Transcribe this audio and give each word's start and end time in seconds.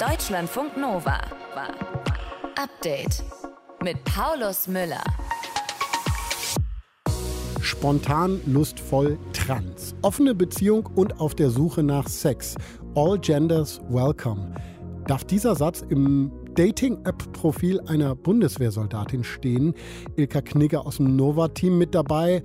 Deutschlandfunk 0.00 0.78
Nova. 0.78 1.20
Update 2.56 3.22
mit 3.84 4.02
Paulus 4.04 4.66
Müller. 4.66 5.04
Spontan, 7.60 8.40
lustvoll, 8.46 9.18
trans. 9.34 9.94
Offene 10.00 10.34
Beziehung 10.34 10.88
und 10.94 11.20
auf 11.20 11.34
der 11.34 11.50
Suche 11.50 11.82
nach 11.82 12.08
Sex. 12.08 12.54
All 12.94 13.18
genders 13.18 13.78
welcome. 13.90 14.54
Darf 15.06 15.24
dieser 15.24 15.54
Satz 15.54 15.84
im 15.90 16.32
Dating-App-Profil 16.54 17.80
einer 17.80 18.14
Bundeswehrsoldatin 18.14 19.22
stehen? 19.22 19.74
Ilka 20.16 20.40
Knigger 20.40 20.86
aus 20.86 20.96
dem 20.96 21.14
Nova-Team 21.14 21.76
mit 21.76 21.94
dabei. 21.94 22.42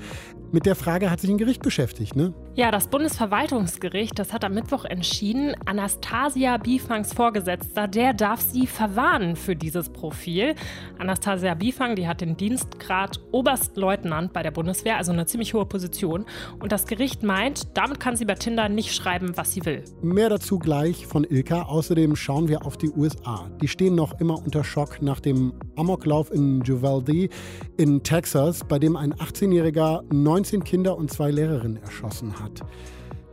Mit 0.52 0.66
der 0.66 0.76
Frage 0.76 1.10
hat 1.10 1.22
sich 1.22 1.30
ein 1.30 1.38
Gericht 1.38 1.62
beschäftigt, 1.62 2.18
ne? 2.18 2.34
Ja, 2.58 2.72
das 2.72 2.88
Bundesverwaltungsgericht, 2.88 4.18
das 4.18 4.32
hat 4.32 4.46
am 4.46 4.54
Mittwoch 4.54 4.86
entschieden, 4.86 5.54
Anastasia 5.66 6.56
Bifangs 6.56 7.12
Vorgesetzter, 7.12 7.90
der 7.90 8.14
darf 8.14 8.40
sie 8.40 8.66
verwarnen 8.66 9.36
für 9.36 9.58
dieses 9.58 9.90
Profil. 9.90 10.56
Anastasia 10.98 11.54
Bifang, 11.54 11.98
die 11.98 12.08
hat 12.08 12.22
den 12.22 12.38
Dienstgrad 12.38 13.20
Oberstleutnant 13.34 14.32
bei 14.32 14.42
der 14.42 14.52
Bundeswehr, 14.52 14.96
also 14.96 15.12
eine 15.12 15.26
ziemlich 15.26 15.54
hohe 15.54 15.66
Position. 15.66 16.26
Und 16.58 16.72
das 16.72 16.88
Gericht 16.88 17.24
meint, 17.24 17.76
damit 17.78 18.00
kann 18.00 18.16
sie 18.16 18.24
bei 18.24 18.36
Tinder 18.36 18.70
nicht 18.70 18.96
schreiben, 18.96 19.36
was 19.36 19.52
sie 19.52 19.66
will. 19.66 19.84
Mehr 20.02 20.30
dazu 20.30 20.58
gleich 20.58 21.08
von 21.08 21.26
Ilka. 21.26 21.64
Außerdem 21.64 22.16
schauen 22.16 22.48
wir 22.48 22.66
auf 22.66 22.78
die 22.78 22.90
USA. 22.90 23.50
Die 23.62 23.68
stehen 23.68 23.96
noch 23.96 24.18
immer 24.22 24.42
unter 24.42 24.64
Schock 24.64 25.02
nach 25.02 25.20
dem 25.20 25.52
Amoklauf 25.76 26.32
in 26.32 26.62
Uvalde 26.62 27.28
in 27.76 28.02
Texas, 28.02 28.64
bei 28.66 28.80
dem 28.80 28.96
ein 28.96 29.14
18-Jähriger 29.14 30.04
19 30.14 30.64
Kinder 30.64 30.98
und 30.98 31.12
zwei 31.12 31.32
Lehrerinnen 31.32 31.84
erschossen 31.84 32.40
hat. 32.40 32.45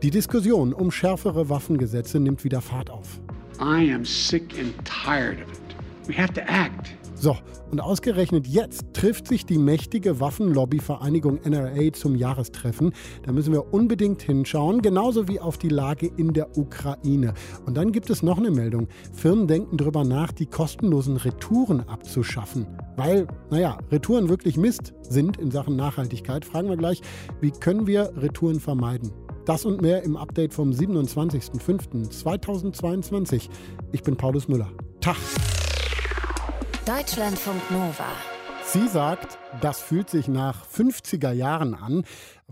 Die 0.01 0.11
Diskussion 0.11 0.73
um 0.73 0.91
schärfere 0.91 1.49
Waffengesetze 1.49 2.19
nimmt 2.19 2.43
wieder 2.43 2.61
Fahrt 2.61 2.89
auf. 2.89 3.19
I 3.59 3.93
am 3.93 4.03
sick 4.03 4.53
and 4.59 4.73
tired 4.83 5.41
of 5.41 5.51
it. 5.53 6.07
We 6.07 6.13
have 6.13 6.33
to 6.33 6.41
act. 6.41 6.93
So, 7.23 7.35
und 7.71 7.79
ausgerechnet 7.79 8.47
jetzt 8.47 8.83
trifft 8.91 9.29
sich 9.29 9.45
die 9.45 9.57
mächtige 9.57 10.19
Waffenlobbyvereinigung 10.19 11.39
NRA 11.45 11.93
zum 11.93 12.15
Jahrestreffen. 12.15 12.91
Da 13.25 13.31
müssen 13.31 13.53
wir 13.53 13.73
unbedingt 13.73 14.21
hinschauen, 14.21 14.81
genauso 14.81 15.29
wie 15.29 15.39
auf 15.39 15.57
die 15.57 15.69
Lage 15.69 16.11
in 16.17 16.33
der 16.33 16.57
Ukraine. 16.57 17.33
Und 17.65 17.77
dann 17.77 17.93
gibt 17.93 18.09
es 18.09 18.23
noch 18.23 18.39
eine 18.39 18.51
Meldung. 18.51 18.89
Firmen 19.13 19.47
denken 19.47 19.77
darüber 19.77 20.03
nach, 20.03 20.33
die 20.33 20.47
kostenlosen 20.47 21.15
Retouren 21.15 21.87
abzuschaffen. 21.87 22.67
Weil, 22.97 23.25
naja, 23.49 23.77
Retouren 23.89 24.27
wirklich 24.27 24.57
Mist 24.57 24.93
sind 25.07 25.37
in 25.37 25.49
Sachen 25.49 25.77
Nachhaltigkeit. 25.77 26.43
Fragen 26.43 26.67
wir 26.67 26.75
gleich, 26.75 27.01
wie 27.39 27.51
können 27.51 27.87
wir 27.87 28.11
Retouren 28.17 28.59
vermeiden? 28.59 29.13
Das 29.45 29.63
und 29.63 29.81
mehr 29.81 30.03
im 30.03 30.17
Update 30.17 30.53
vom 30.53 30.71
27.05.2022. 30.71 33.47
Ich 33.93 34.03
bin 34.03 34.17
Paulus 34.17 34.49
Müller. 34.49 34.73
Tag! 34.99 35.15
Deutschlandfunk 36.85 37.71
Nova. 37.71 38.03
Sie 38.65 38.89
sagt, 38.89 39.37
das 39.61 39.79
fühlt 39.79 40.09
sich 40.09 40.27
nach 40.27 40.65
50er 40.67 41.31
Jahren 41.31 41.75
an. 41.75 42.03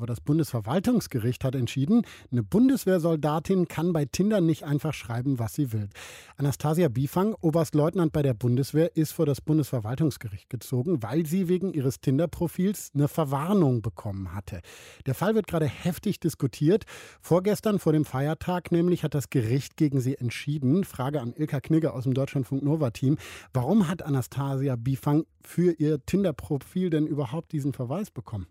Aber 0.01 0.07
das 0.07 0.19
Bundesverwaltungsgericht 0.19 1.43
hat 1.43 1.53
entschieden, 1.53 2.01
eine 2.31 2.41
Bundeswehrsoldatin 2.41 3.67
kann 3.67 3.93
bei 3.93 4.05
Tinder 4.05 4.41
nicht 4.41 4.63
einfach 4.63 4.95
schreiben, 4.95 5.37
was 5.37 5.53
sie 5.53 5.73
will. 5.73 5.89
Anastasia 6.37 6.87
Bifang, 6.87 7.35
Oberstleutnant 7.39 8.11
bei 8.11 8.23
der 8.23 8.33
Bundeswehr, 8.33 8.97
ist 8.97 9.11
vor 9.11 9.27
das 9.27 9.41
Bundesverwaltungsgericht 9.41 10.49
gezogen, 10.49 11.03
weil 11.03 11.27
sie 11.27 11.49
wegen 11.49 11.71
ihres 11.71 12.01
Tinder-Profils 12.01 12.89
eine 12.95 13.07
Verwarnung 13.09 13.83
bekommen 13.83 14.33
hatte. 14.33 14.61
Der 15.05 15.13
Fall 15.13 15.35
wird 15.35 15.45
gerade 15.45 15.67
heftig 15.67 16.19
diskutiert. 16.19 16.85
Vorgestern 17.21 17.77
vor 17.77 17.93
dem 17.93 18.03
Feiertag 18.03 18.71
nämlich 18.71 19.03
hat 19.03 19.13
das 19.13 19.29
Gericht 19.29 19.77
gegen 19.77 20.01
sie 20.01 20.17
entschieden. 20.17 20.83
Frage 20.83 21.21
an 21.21 21.35
Ilka 21.35 21.59
Knigge 21.59 21.93
aus 21.93 22.05
dem 22.05 22.15
Deutschlandfunk 22.15 22.63
Nova-Team. 22.63 23.19
Warum 23.53 23.87
hat 23.87 24.01
Anastasia 24.01 24.77
Bifang 24.77 25.25
für 25.43 25.73
ihr 25.73 26.03
Tinder-Profil 26.03 26.89
denn 26.89 27.05
überhaupt 27.05 27.51
diesen 27.51 27.73
Verweis 27.73 28.09
bekommen? 28.09 28.47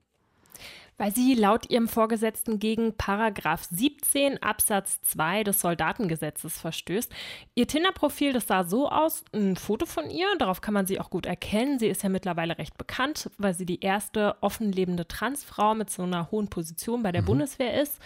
Weil 1.01 1.15
sie 1.15 1.35
laut 1.35 1.71
ihrem 1.71 1.89
Vorgesetzten 1.89 2.59
gegen 2.59 2.95
Paragraph 2.95 3.65
17 3.71 4.43
Absatz 4.43 5.01
2 5.01 5.45
des 5.45 5.63
Soldatengesetzes 5.63 6.61
verstößt. 6.61 7.11
Ihr 7.55 7.67
Tinder-Profil, 7.67 8.35
das 8.35 8.47
sah 8.47 8.65
so 8.65 8.87
aus, 8.91 9.25
ein 9.33 9.57
Foto 9.57 9.87
von 9.87 10.11
ihr, 10.11 10.27
darauf 10.39 10.61
kann 10.61 10.75
man 10.75 10.85
sie 10.85 11.01
auch 11.01 11.09
gut 11.09 11.25
erkennen. 11.25 11.79
Sie 11.79 11.87
ist 11.87 12.03
ja 12.03 12.11
mittlerweile 12.11 12.59
recht 12.59 12.77
bekannt, 12.77 13.31
weil 13.39 13.55
sie 13.55 13.65
die 13.65 13.81
erste 13.81 14.37
offen 14.43 14.73
lebende 14.73 15.09
Transfrau 15.09 15.75
mit 15.75 15.89
so 15.89 16.03
einer 16.03 16.31
hohen 16.31 16.51
Position 16.51 17.03
bei 17.03 17.13
der 17.13 17.23
mhm. 17.23 17.27
Bundeswehr 17.27 17.81
ist. 17.81 17.99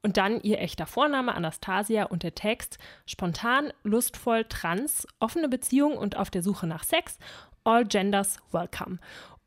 Und 0.00 0.16
dann 0.16 0.40
ihr 0.40 0.58
echter 0.58 0.86
Vorname 0.86 1.34
Anastasia 1.34 2.04
und 2.04 2.22
der 2.22 2.34
Text 2.34 2.78
spontan, 3.04 3.74
lustvoll, 3.82 4.44
trans, 4.44 5.06
offene 5.18 5.50
Beziehung 5.50 5.98
und 5.98 6.16
auf 6.16 6.30
der 6.30 6.42
Suche 6.42 6.66
nach 6.66 6.84
Sex, 6.84 7.18
all 7.64 7.84
genders 7.84 8.38
welcome. 8.52 9.00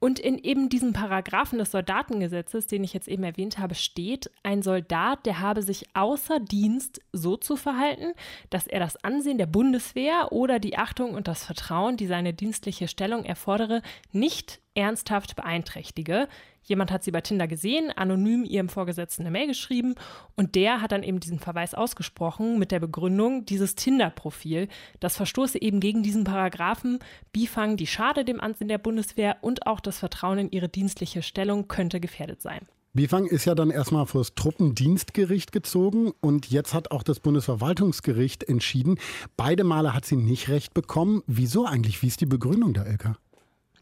Und 0.03 0.19
in 0.19 0.39
eben 0.39 0.67
diesem 0.67 0.93
Paragraphen 0.93 1.59
des 1.59 1.69
Soldatengesetzes, 1.69 2.65
den 2.65 2.83
ich 2.83 2.91
jetzt 2.91 3.07
eben 3.07 3.23
erwähnt 3.23 3.59
habe, 3.59 3.75
steht, 3.75 4.31
ein 4.41 4.63
Soldat, 4.63 5.27
der 5.27 5.41
habe 5.41 5.61
sich 5.61 5.85
außer 5.93 6.39
Dienst 6.39 7.01
so 7.13 7.37
zu 7.37 7.55
verhalten, 7.55 8.13
dass 8.49 8.65
er 8.65 8.79
das 8.79 9.03
Ansehen 9.03 9.37
der 9.37 9.45
Bundeswehr 9.45 10.31
oder 10.31 10.57
die 10.57 10.75
Achtung 10.75 11.13
und 11.13 11.27
das 11.27 11.45
Vertrauen, 11.45 11.97
die 11.97 12.07
seine 12.07 12.33
dienstliche 12.33 12.87
Stellung 12.87 13.25
erfordere, 13.25 13.83
nicht 14.11 14.60
ernsthaft 14.75 15.35
beeinträchtige. 15.35 16.27
Jemand 16.63 16.91
hat 16.91 17.03
sie 17.03 17.11
bei 17.11 17.21
Tinder 17.21 17.47
gesehen, 17.47 17.91
anonym 17.91 18.45
ihrem 18.45 18.69
Vorgesetzten 18.69 19.23
eine 19.23 19.31
Mail 19.31 19.47
geschrieben 19.47 19.95
und 20.35 20.55
der 20.55 20.81
hat 20.81 20.91
dann 20.91 21.03
eben 21.03 21.19
diesen 21.19 21.39
Verweis 21.39 21.73
ausgesprochen 21.73 22.59
mit 22.59 22.71
der 22.71 22.79
Begründung, 22.79 23.45
dieses 23.45 23.75
Tinder-Profil, 23.75 24.67
das 24.99 25.17
verstoße 25.17 25.61
eben 25.61 25.79
gegen 25.79 26.03
diesen 26.03 26.23
Paragraphen, 26.23 26.99
Bifang, 27.33 27.77
die 27.77 27.87
schade 27.87 28.23
dem 28.23 28.39
Ansehen 28.39 28.67
der 28.67 28.77
Bundeswehr 28.77 29.37
und 29.41 29.65
auch 29.65 29.79
das 29.79 29.97
Vertrauen 29.97 30.37
in 30.37 30.51
ihre 30.51 30.69
dienstliche 30.69 31.23
Stellung 31.23 31.67
könnte 31.67 31.99
gefährdet 31.99 32.41
sein. 32.41 32.61
Bifang 32.93 33.25
ist 33.25 33.45
ja 33.45 33.55
dann 33.55 33.71
erstmal 33.71 34.05
vor 34.05 34.19
das 34.19 34.35
Truppendienstgericht 34.35 35.53
gezogen 35.53 36.11
und 36.19 36.51
jetzt 36.51 36.73
hat 36.73 36.91
auch 36.91 37.03
das 37.03 37.21
Bundesverwaltungsgericht 37.21 38.43
entschieden. 38.43 38.99
Beide 39.37 39.63
Male 39.63 39.93
hat 39.93 40.05
sie 40.05 40.17
nicht 40.17 40.49
recht 40.49 40.73
bekommen. 40.73 41.23
Wieso 41.25 41.65
eigentlich? 41.65 42.01
Wie 42.01 42.07
ist 42.07 42.19
die 42.19 42.25
Begründung 42.25 42.73
der 42.73 42.85
LK? 42.85 43.17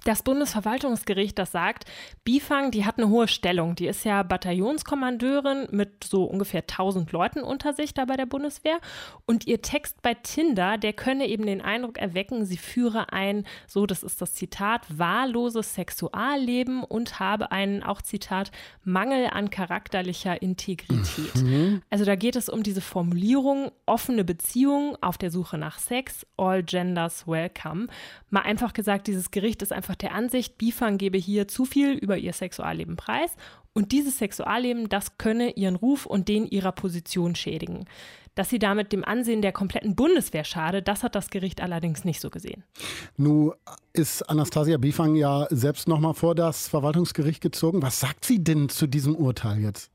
Das 0.05 0.23
Bundesverwaltungsgericht, 0.23 1.37
das 1.37 1.51
sagt, 1.51 1.85
Bifang, 2.23 2.71
die 2.71 2.85
hat 2.85 2.97
eine 2.97 3.09
hohe 3.09 3.27
Stellung. 3.27 3.75
Die 3.75 3.87
ist 3.87 4.05
ja 4.05 4.23
Bataillonskommandeurin 4.23 5.67
mit 5.71 6.03
so 6.03 6.23
ungefähr 6.23 6.61
1000 6.61 7.11
Leuten 7.11 7.41
unter 7.41 7.73
sich 7.73 7.93
da 7.93 8.05
bei 8.05 8.15
der 8.15 8.25
Bundeswehr. 8.25 8.79
Und 9.25 9.47
ihr 9.47 9.61
Text 9.61 10.01
bei 10.01 10.13
Tinder, 10.13 10.77
der 10.77 10.93
könne 10.93 11.27
eben 11.27 11.45
den 11.45 11.61
Eindruck 11.61 11.97
erwecken, 11.97 12.45
sie 12.45 12.57
führe 12.57 13.11
ein, 13.11 13.45
so 13.67 13.85
das 13.85 14.03
ist 14.03 14.21
das 14.21 14.33
Zitat, 14.33 14.85
wahlloses 14.89 15.75
Sexualleben 15.75 16.83
und 16.83 17.19
habe 17.19 17.51
einen, 17.51 17.83
auch 17.83 18.01
Zitat, 18.01 18.51
Mangel 18.83 19.27
an 19.31 19.49
charakterlicher 19.49 20.41
Integrität. 20.41 21.35
Mhm. 21.35 21.81
Also 21.89 22.05
da 22.05 22.15
geht 22.15 22.35
es 22.35 22.49
um 22.49 22.63
diese 22.63 22.81
Formulierung, 22.81 23.71
offene 23.85 24.23
Beziehung 24.23 24.97
auf 25.01 25.17
der 25.17 25.31
Suche 25.31 25.57
nach 25.57 25.79
Sex, 25.79 26.25
all 26.37 26.63
genders 26.63 27.27
welcome. 27.27 27.87
Mal 28.29 28.41
einfach 28.41 28.73
gesagt, 28.73 29.07
dieses 29.07 29.31
Gericht 29.31 29.61
ist 29.61 29.73
einfach 29.73 29.95
der 29.95 30.13
Ansicht, 30.13 30.57
Bifang 30.57 30.97
gebe 30.97 31.17
hier 31.17 31.47
zu 31.47 31.65
viel 31.65 31.93
über 31.93 32.17
ihr 32.17 32.33
Sexualleben 32.33 32.95
preis 32.95 33.35
und 33.73 33.91
dieses 33.91 34.17
Sexualleben, 34.17 34.89
das 34.89 35.17
könne 35.17 35.51
ihren 35.51 35.75
Ruf 35.75 36.05
und 36.05 36.27
den 36.27 36.45
ihrer 36.45 36.71
Position 36.71 37.35
schädigen. 37.35 37.85
Dass 38.35 38.49
sie 38.49 38.59
damit 38.59 38.93
dem 38.93 39.03
Ansehen 39.03 39.41
der 39.41 39.51
kompletten 39.51 39.95
Bundeswehr 39.95 40.43
schade, 40.43 40.81
das 40.81 41.03
hat 41.03 41.15
das 41.15 41.29
Gericht 41.29 41.61
allerdings 41.61 42.05
nicht 42.05 42.21
so 42.21 42.29
gesehen. 42.29 42.63
Nun 43.17 43.53
ist 43.93 44.21
Anastasia 44.29 44.77
Bifang 44.77 45.15
ja 45.15 45.47
selbst 45.49 45.87
nochmal 45.87 46.13
vor 46.13 46.35
das 46.35 46.67
Verwaltungsgericht 46.67 47.41
gezogen. 47.41 47.81
Was 47.81 47.99
sagt 47.99 48.25
sie 48.25 48.43
denn 48.43 48.69
zu 48.69 48.87
diesem 48.87 49.15
Urteil 49.15 49.59
jetzt? 49.59 49.91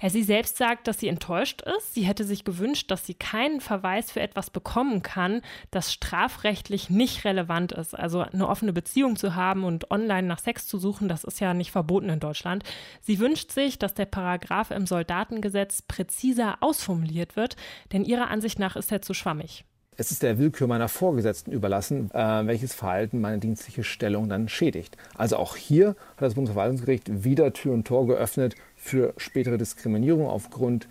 Ja, 0.00 0.10
sie 0.10 0.22
selbst 0.22 0.56
sagt, 0.56 0.86
dass 0.88 1.00
sie 1.00 1.08
enttäuscht 1.08 1.62
ist. 1.62 1.94
Sie 1.94 2.02
hätte 2.02 2.24
sich 2.24 2.44
gewünscht, 2.44 2.90
dass 2.90 3.06
sie 3.06 3.14
keinen 3.14 3.60
Verweis 3.60 4.10
für 4.10 4.20
etwas 4.20 4.50
bekommen 4.50 5.02
kann, 5.02 5.42
das 5.70 5.92
strafrechtlich 5.92 6.90
nicht 6.90 7.24
relevant 7.24 7.72
ist. 7.72 7.94
Also 7.98 8.20
eine 8.20 8.48
offene 8.48 8.72
Beziehung 8.72 9.16
zu 9.16 9.34
haben 9.34 9.64
und 9.64 9.90
online 9.90 10.26
nach 10.26 10.38
Sex 10.38 10.66
zu 10.66 10.78
suchen, 10.78 11.08
das 11.08 11.24
ist 11.24 11.40
ja 11.40 11.54
nicht 11.54 11.70
verboten 11.70 12.08
in 12.08 12.20
Deutschland. 12.20 12.64
Sie 13.00 13.18
wünscht 13.18 13.50
sich, 13.50 13.78
dass 13.78 13.94
der 13.94 14.06
Paragraph 14.06 14.70
im 14.70 14.86
Soldatengesetz 14.86 15.82
präziser 15.82 16.58
ausformuliert 16.60 17.36
wird, 17.36 17.56
denn 17.92 18.04
ihrer 18.04 18.28
Ansicht 18.28 18.58
nach 18.58 18.76
ist 18.76 18.92
er 18.92 19.02
zu 19.02 19.14
schwammig. 19.14 19.64
Es 19.96 20.10
ist 20.10 20.24
der 20.24 20.38
Willkür 20.38 20.66
meiner 20.66 20.88
Vorgesetzten 20.88 21.52
überlassen, 21.52 22.10
äh, 22.12 22.46
welches 22.46 22.74
Verhalten 22.74 23.20
meine 23.20 23.38
dienstliche 23.38 23.84
Stellung 23.84 24.28
dann 24.28 24.48
schädigt. 24.48 24.96
Also 25.16 25.36
auch 25.36 25.54
hier 25.54 25.88
hat 25.88 26.22
das 26.22 26.34
Bundesverwaltungsgericht 26.34 27.24
wieder 27.24 27.52
Tür 27.52 27.74
und 27.74 27.86
Tor 27.86 28.08
geöffnet 28.08 28.56
für 28.84 29.14
spätere 29.16 29.56
Diskriminierung 29.56 30.28
aufgrund 30.28 30.88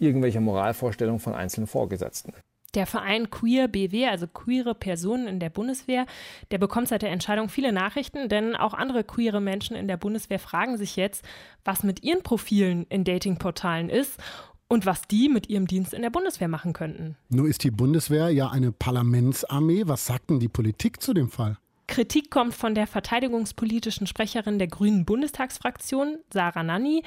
irgendwelcher 0.00 0.40
Moralvorstellungen 0.40 1.20
von 1.20 1.34
einzelnen 1.34 1.68
Vorgesetzten. 1.68 2.32
Der 2.74 2.86
Verein 2.86 3.30
Queer 3.30 3.68
BW, 3.68 4.06
also 4.06 4.26
queere 4.26 4.74
Personen 4.74 5.28
in 5.28 5.40
der 5.40 5.48
Bundeswehr, 5.48 6.04
der 6.50 6.58
bekommt 6.58 6.88
seit 6.88 7.02
der 7.02 7.10
Entscheidung 7.10 7.48
viele 7.48 7.72
Nachrichten, 7.72 8.28
denn 8.28 8.54
auch 8.54 8.74
andere 8.74 9.04
queere 9.04 9.40
Menschen 9.40 9.76
in 9.76 9.88
der 9.88 9.96
Bundeswehr 9.96 10.38
fragen 10.38 10.76
sich 10.76 10.96
jetzt, 10.96 11.24
was 11.64 11.84
mit 11.84 12.02
ihren 12.02 12.22
Profilen 12.22 12.84
in 12.90 13.04
Datingportalen 13.04 13.88
ist 13.88 14.20
und 14.68 14.84
was 14.84 15.02
die 15.02 15.28
mit 15.28 15.48
ihrem 15.48 15.66
Dienst 15.66 15.94
in 15.94 16.02
der 16.02 16.10
Bundeswehr 16.10 16.48
machen 16.48 16.72
könnten. 16.72 17.16
Nur 17.28 17.48
ist 17.48 17.62
die 17.62 17.70
Bundeswehr 17.70 18.28
ja 18.30 18.50
eine 18.50 18.72
Parlamentsarmee. 18.72 19.84
Was 19.86 20.04
sagt 20.04 20.30
denn 20.30 20.40
die 20.40 20.48
Politik 20.48 21.00
zu 21.00 21.14
dem 21.14 21.30
Fall? 21.30 21.56
Kritik 21.86 22.30
kommt 22.30 22.54
von 22.54 22.74
der 22.74 22.86
verteidigungspolitischen 22.86 24.06
Sprecherin 24.06 24.58
der 24.58 24.68
Grünen 24.68 25.04
Bundestagsfraktion, 25.04 26.18
Sarah 26.32 26.62
Nanni. 26.62 27.02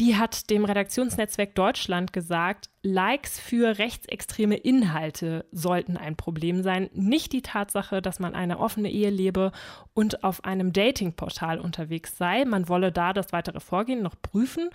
Die 0.00 0.16
hat 0.16 0.48
dem 0.50 0.64
Redaktionsnetzwerk 0.64 1.54
Deutschland 1.54 2.12
gesagt, 2.12 2.70
Likes 2.84 3.38
für 3.38 3.78
rechtsextreme 3.78 4.56
Inhalte 4.56 5.44
sollten 5.52 5.96
ein 5.96 6.16
Problem 6.16 6.64
sein, 6.64 6.90
nicht 6.92 7.32
die 7.32 7.42
Tatsache, 7.42 8.02
dass 8.02 8.18
man 8.18 8.34
eine 8.34 8.58
offene 8.58 8.90
Ehe 8.90 9.10
lebe 9.10 9.52
und 9.94 10.24
auf 10.24 10.44
einem 10.44 10.72
Datingportal 10.72 11.60
unterwegs 11.60 12.18
sei. 12.18 12.44
Man 12.44 12.68
wolle 12.68 12.90
da 12.90 13.12
das 13.12 13.32
weitere 13.32 13.60
Vorgehen 13.60 14.02
noch 14.02 14.16
prüfen. 14.20 14.70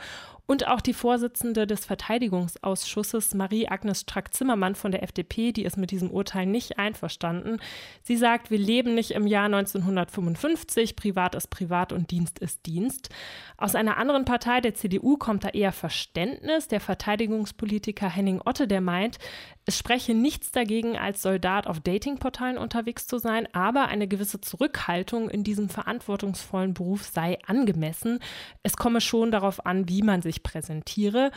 Und 0.50 0.66
auch 0.66 0.80
die 0.80 0.94
Vorsitzende 0.94 1.68
des 1.68 1.84
Verteidigungsausschusses, 1.84 3.34
Marie-Agnes 3.34 4.02
Strack-Zimmermann 4.02 4.76
von 4.76 4.94
der 4.94 5.04
FDP, 5.04 5.52
die 5.52 5.66
ist 5.66 5.76
mit 5.76 5.92
diesem 5.92 6.10
Urteil 6.10 6.46
nicht 6.46 6.80
einverstanden. 6.80 7.60
Sie 8.02 8.16
sagt, 8.16 8.50
wir 8.50 8.58
leben 8.58 8.96
nicht 8.96 9.12
im 9.12 9.28
Jahr 9.28 9.48
1955, 9.48 10.96
privat 10.96 11.36
ist 11.36 11.50
privat 11.50 11.92
und 11.92 12.12
Dienst 12.12 12.40
ist 12.40 12.66
Dienst. 12.66 13.10
Aus 13.58 13.76
einer 13.76 13.98
anderen 13.98 14.24
Partei, 14.24 14.62
der 14.62 14.74
CDU, 14.74 15.18
kommt 15.18 15.44
da 15.44 15.50
eher 15.50 15.74
Verständnis. 15.74 16.70
Der 16.70 16.80
Verteidigungspolitiker 16.80 17.97
Politiker 17.98 18.16
Henning 18.16 18.42
Otte, 18.46 18.68
der 18.68 18.82
meint, 18.82 19.18
es 19.66 19.78
spreche 19.78 20.14
nichts 20.14 20.52
dagegen, 20.52 20.98
als 20.98 21.24
Soldat 21.24 21.66
auf 21.66 21.80
Datingportalen 21.80 22.58
unterwegs 22.58 23.08
zu 23.08 23.18
sein, 23.18 23.48
aber 23.54 23.88
eine 23.88 24.08
gewisse 24.08 24.40
Zurückhaltung 24.40 25.30
in 25.30 25.44
diesem 25.44 25.68
verantwortungsvollen 25.68 26.76
Beruf 26.76 27.08
sei 27.08 27.40
angemessen. 27.48 28.20
Es 28.62 28.78
komme 28.78 29.02
schon 29.02 29.32
darauf 29.32 29.66
an, 29.66 29.90
wie 29.90 30.04
man 30.04 30.22
sich 30.22 30.44
präsentiere. 30.44 31.32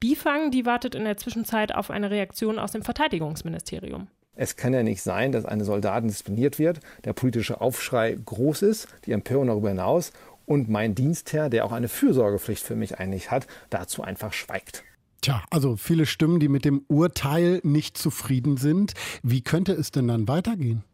Bifang, 0.00 0.50
die 0.50 0.64
wartet 0.64 0.94
in 0.94 1.04
der 1.04 1.18
Zwischenzeit 1.18 1.74
auf 1.74 1.90
eine 1.90 2.10
Reaktion 2.10 2.58
aus 2.58 2.72
dem 2.72 2.82
Verteidigungsministerium. 2.82 4.08
Es 4.34 4.56
kann 4.56 4.72
ja 4.72 4.82
nicht 4.82 5.02
sein, 5.02 5.32
dass 5.32 5.44
eine 5.44 5.64
Soldatin 5.64 6.08
diszipliniert 6.08 6.58
wird, 6.58 6.80
der 7.04 7.12
politische 7.12 7.60
Aufschrei 7.60 8.16
groß 8.24 8.62
ist, 8.62 8.88
die 9.04 9.12
Empörung 9.12 9.48
darüber 9.48 9.68
hinaus 9.68 10.12
und 10.46 10.70
mein 10.70 10.94
Dienstherr, 10.94 11.50
der 11.50 11.66
auch 11.66 11.72
eine 11.72 11.88
Fürsorgepflicht 11.88 12.64
für 12.64 12.76
mich 12.76 12.98
eigentlich 12.98 13.30
hat, 13.30 13.46
dazu 13.68 14.02
einfach 14.02 14.32
schweigt. 14.32 14.84
Tja, 15.20 15.42
also 15.50 15.76
viele 15.76 16.06
Stimmen, 16.06 16.40
die 16.40 16.48
mit 16.48 16.64
dem 16.64 16.84
Urteil 16.88 17.60
nicht 17.64 17.98
zufrieden 17.98 18.56
sind. 18.56 18.94
Wie 19.22 19.42
könnte 19.42 19.72
es 19.72 19.90
denn 19.90 20.08
dann 20.08 20.28
weitergehen? 20.28 20.84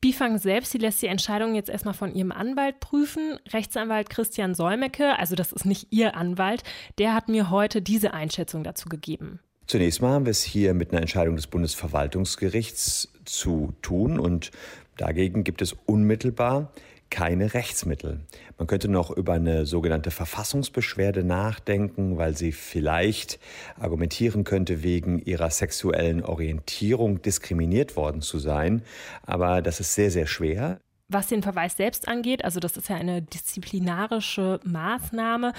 Bifang 0.00 0.38
selbst, 0.38 0.70
sie 0.72 0.78
lässt 0.78 1.02
die 1.02 1.08
Entscheidung 1.08 1.54
jetzt 1.56 1.68
erstmal 1.68 1.94
von 1.94 2.14
ihrem 2.14 2.30
Anwalt 2.30 2.78
prüfen. 2.78 3.38
Rechtsanwalt 3.52 4.10
Christian 4.10 4.54
Solmecke, 4.54 5.18
also 5.18 5.34
das 5.34 5.52
ist 5.52 5.66
nicht 5.66 5.88
ihr 5.90 6.16
Anwalt, 6.16 6.62
der 6.98 7.14
hat 7.14 7.28
mir 7.28 7.50
heute 7.50 7.82
diese 7.82 8.14
Einschätzung 8.14 8.62
dazu 8.62 8.88
gegeben. 8.88 9.40
Zunächst 9.66 10.00
mal 10.00 10.12
haben 10.12 10.24
wir 10.24 10.30
es 10.30 10.42
hier 10.42 10.72
mit 10.72 10.92
einer 10.92 11.00
Entscheidung 11.00 11.36
des 11.36 11.48
Bundesverwaltungsgerichts 11.48 13.12
zu 13.24 13.74
tun 13.82 14.18
und 14.20 14.50
dagegen 14.96 15.44
gibt 15.44 15.60
es 15.62 15.74
unmittelbar 15.84 16.72
keine 17.10 17.54
Rechtsmittel. 17.54 18.20
Man 18.58 18.66
könnte 18.66 18.88
noch 18.88 19.10
über 19.10 19.34
eine 19.34 19.66
sogenannte 19.66 20.10
Verfassungsbeschwerde 20.10 21.24
nachdenken, 21.24 22.18
weil 22.18 22.36
sie 22.36 22.52
vielleicht 22.52 23.38
argumentieren 23.78 24.44
könnte, 24.44 24.82
wegen 24.82 25.18
ihrer 25.18 25.50
sexuellen 25.50 26.24
Orientierung 26.24 27.22
diskriminiert 27.22 27.96
worden 27.96 28.20
zu 28.20 28.38
sein. 28.38 28.82
Aber 29.22 29.62
das 29.62 29.80
ist 29.80 29.94
sehr, 29.94 30.10
sehr 30.10 30.26
schwer. 30.26 30.78
Was 31.10 31.28
den 31.28 31.42
Verweis 31.42 31.74
selbst 31.74 32.06
angeht, 32.06 32.44
also 32.44 32.60
das 32.60 32.76
ist 32.76 32.90
ja 32.90 32.96
eine 32.96 33.22
disziplinarische 33.22 34.60
Maßnahme, 34.62 35.54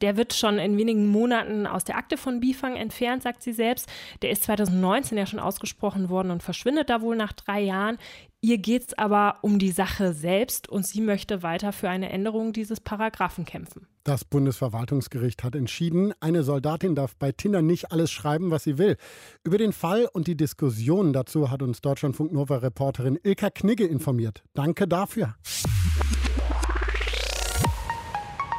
der 0.00 0.16
wird 0.16 0.34
schon 0.34 0.58
in 0.58 0.76
wenigen 0.76 1.06
Monaten 1.06 1.68
aus 1.68 1.84
der 1.84 1.96
Akte 1.96 2.16
von 2.16 2.40
Bifang 2.40 2.74
entfernt, 2.74 3.22
sagt 3.22 3.44
sie 3.44 3.52
selbst. 3.52 3.88
Der 4.22 4.30
ist 4.30 4.42
2019 4.42 5.16
ja 5.16 5.24
schon 5.24 5.38
ausgesprochen 5.38 6.08
worden 6.08 6.32
und 6.32 6.42
verschwindet 6.42 6.90
da 6.90 7.00
wohl 7.00 7.14
nach 7.14 7.32
drei 7.32 7.60
Jahren. 7.60 7.98
Ihr 8.40 8.58
geht 8.58 8.86
es 8.86 8.94
aber 8.96 9.38
um 9.42 9.58
die 9.58 9.72
Sache 9.72 10.12
selbst 10.12 10.68
und 10.68 10.86
sie 10.86 11.00
möchte 11.00 11.42
weiter 11.42 11.72
für 11.72 11.90
eine 11.90 12.10
Änderung 12.10 12.52
dieses 12.52 12.78
Paragraphen 12.78 13.44
kämpfen. 13.44 13.88
Das 14.04 14.24
Bundesverwaltungsgericht 14.24 15.42
hat 15.42 15.56
entschieden, 15.56 16.14
eine 16.20 16.44
Soldatin 16.44 16.94
darf 16.94 17.16
bei 17.16 17.32
Tinder 17.32 17.62
nicht 17.62 17.90
alles 17.90 18.12
schreiben, 18.12 18.52
was 18.52 18.62
sie 18.62 18.78
will. 18.78 18.96
Über 19.42 19.58
den 19.58 19.72
Fall 19.72 20.08
und 20.12 20.28
die 20.28 20.36
Diskussion 20.36 21.12
dazu 21.12 21.50
hat 21.50 21.62
uns 21.62 21.80
Deutschlandfunk 21.80 22.32
Nova 22.32 22.58
Reporterin 22.58 23.18
Ilka 23.20 23.50
Knigge 23.50 23.86
informiert. 23.86 24.44
Danke 24.54 24.86
dafür. 24.86 25.34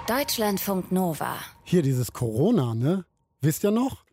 Deutschlandfunk 0.07 0.91
Nova. 0.91 1.37
Hier 1.63 1.83
dieses 1.83 2.11
Corona, 2.11 2.75
ne? 2.75 3.05
Wisst 3.39 3.63
ihr 3.63 3.71
noch? 3.71 4.03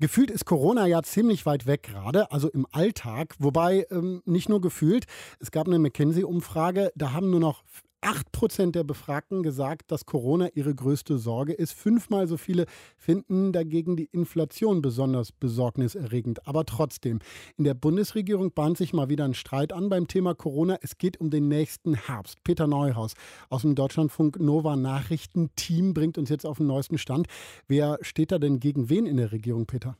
Gefühlt 0.00 0.30
ist 0.30 0.44
Corona 0.44 0.86
ja 0.86 1.02
ziemlich 1.02 1.46
weit 1.46 1.66
weg 1.66 1.82
gerade, 1.82 2.30
also 2.30 2.48
im 2.48 2.66
Alltag. 2.70 3.34
Wobei 3.38 3.86
ähm, 3.90 4.22
nicht 4.24 4.48
nur 4.48 4.60
gefühlt, 4.60 5.06
es 5.40 5.50
gab 5.50 5.66
eine 5.66 5.78
McKinsey-Umfrage, 5.78 6.92
da 6.94 7.12
haben 7.12 7.30
nur 7.30 7.40
noch 7.40 7.64
8% 8.02 8.72
der 8.72 8.84
Befragten 8.84 9.42
gesagt, 9.42 9.90
dass 9.90 10.06
Corona 10.06 10.48
ihre 10.54 10.74
größte 10.74 11.18
Sorge 11.18 11.52
ist. 11.52 11.72
Fünfmal 11.72 12.28
so 12.28 12.36
viele 12.36 12.66
finden 12.96 13.52
dagegen 13.52 13.96
die 13.96 14.08
Inflation 14.12 14.82
besonders 14.82 15.32
besorgniserregend. 15.32 16.46
Aber 16.46 16.64
trotzdem, 16.64 17.18
in 17.56 17.64
der 17.64 17.74
Bundesregierung 17.74 18.52
bahnt 18.52 18.78
sich 18.78 18.92
mal 18.92 19.08
wieder 19.08 19.24
ein 19.24 19.34
Streit 19.34 19.72
an 19.72 19.88
beim 19.88 20.06
Thema 20.06 20.34
Corona. 20.34 20.78
Es 20.80 20.98
geht 20.98 21.20
um 21.20 21.30
den 21.30 21.48
nächsten 21.48 21.94
Herbst. 21.94 22.42
Peter 22.44 22.66
Neuhaus 22.66 23.14
aus 23.50 23.62
dem 23.62 23.74
Deutschlandfunk 23.74 24.38
Nova 24.38 24.76
Nachrichtenteam 24.76 25.94
bringt 25.94 26.18
uns 26.18 26.30
jetzt 26.30 26.46
auf 26.46 26.58
den 26.58 26.66
neuesten 26.66 26.98
Stand. 26.98 27.26
Wer 27.66 27.98
steht 28.02 28.32
da 28.32 28.38
denn 28.38 28.60
gegen 28.60 28.88
wen 28.88 29.06
in 29.06 29.16
der 29.16 29.32
Regierung, 29.32 29.66
Peter? 29.66 29.96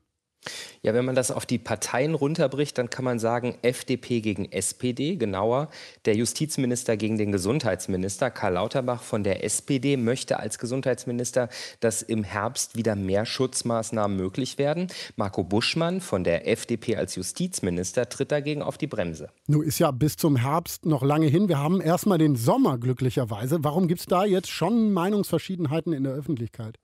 Ja, 0.82 0.94
wenn 0.94 1.04
man 1.04 1.14
das 1.14 1.30
auf 1.30 1.46
die 1.46 1.58
Parteien 1.58 2.14
runterbricht, 2.14 2.78
dann 2.78 2.90
kann 2.90 3.04
man 3.04 3.18
sagen, 3.18 3.56
FDP 3.62 4.20
gegen 4.20 4.50
SPD, 4.50 5.16
genauer. 5.16 5.68
Der 6.04 6.14
Justizminister 6.14 6.96
gegen 6.96 7.18
den 7.18 7.32
Gesundheitsminister. 7.32 8.30
Karl 8.30 8.54
Lauterbach 8.54 9.02
von 9.02 9.24
der 9.24 9.44
SPD 9.44 9.96
möchte 9.96 10.38
als 10.38 10.58
Gesundheitsminister, 10.58 11.48
dass 11.80 12.02
im 12.02 12.24
Herbst 12.24 12.76
wieder 12.76 12.94
mehr 12.94 13.26
Schutzmaßnahmen 13.26 14.16
möglich 14.16 14.58
werden. 14.58 14.88
Marco 15.16 15.42
Buschmann 15.42 16.00
von 16.00 16.24
der 16.24 16.48
FDP 16.48 16.96
als 16.96 17.16
Justizminister 17.16 18.08
tritt 18.08 18.32
dagegen 18.32 18.62
auf 18.62 18.78
die 18.78 18.86
Bremse. 18.86 19.28
Nun 19.46 19.64
ist 19.64 19.78
ja 19.78 19.90
bis 19.90 20.16
zum 20.16 20.36
Herbst 20.36 20.86
noch 20.86 21.02
lange 21.02 21.26
hin. 21.26 21.48
Wir 21.48 21.58
haben 21.58 21.80
erstmal 21.80 22.18
den 22.18 22.36
Sommer 22.36 22.78
glücklicherweise. 22.78 23.58
Warum 23.62 23.88
gibt 23.88 24.00
es 24.00 24.06
da 24.06 24.24
jetzt 24.24 24.50
schon 24.50 24.92
Meinungsverschiedenheiten 24.92 25.92
in 25.92 26.04
der 26.04 26.12
Öffentlichkeit? 26.12 26.78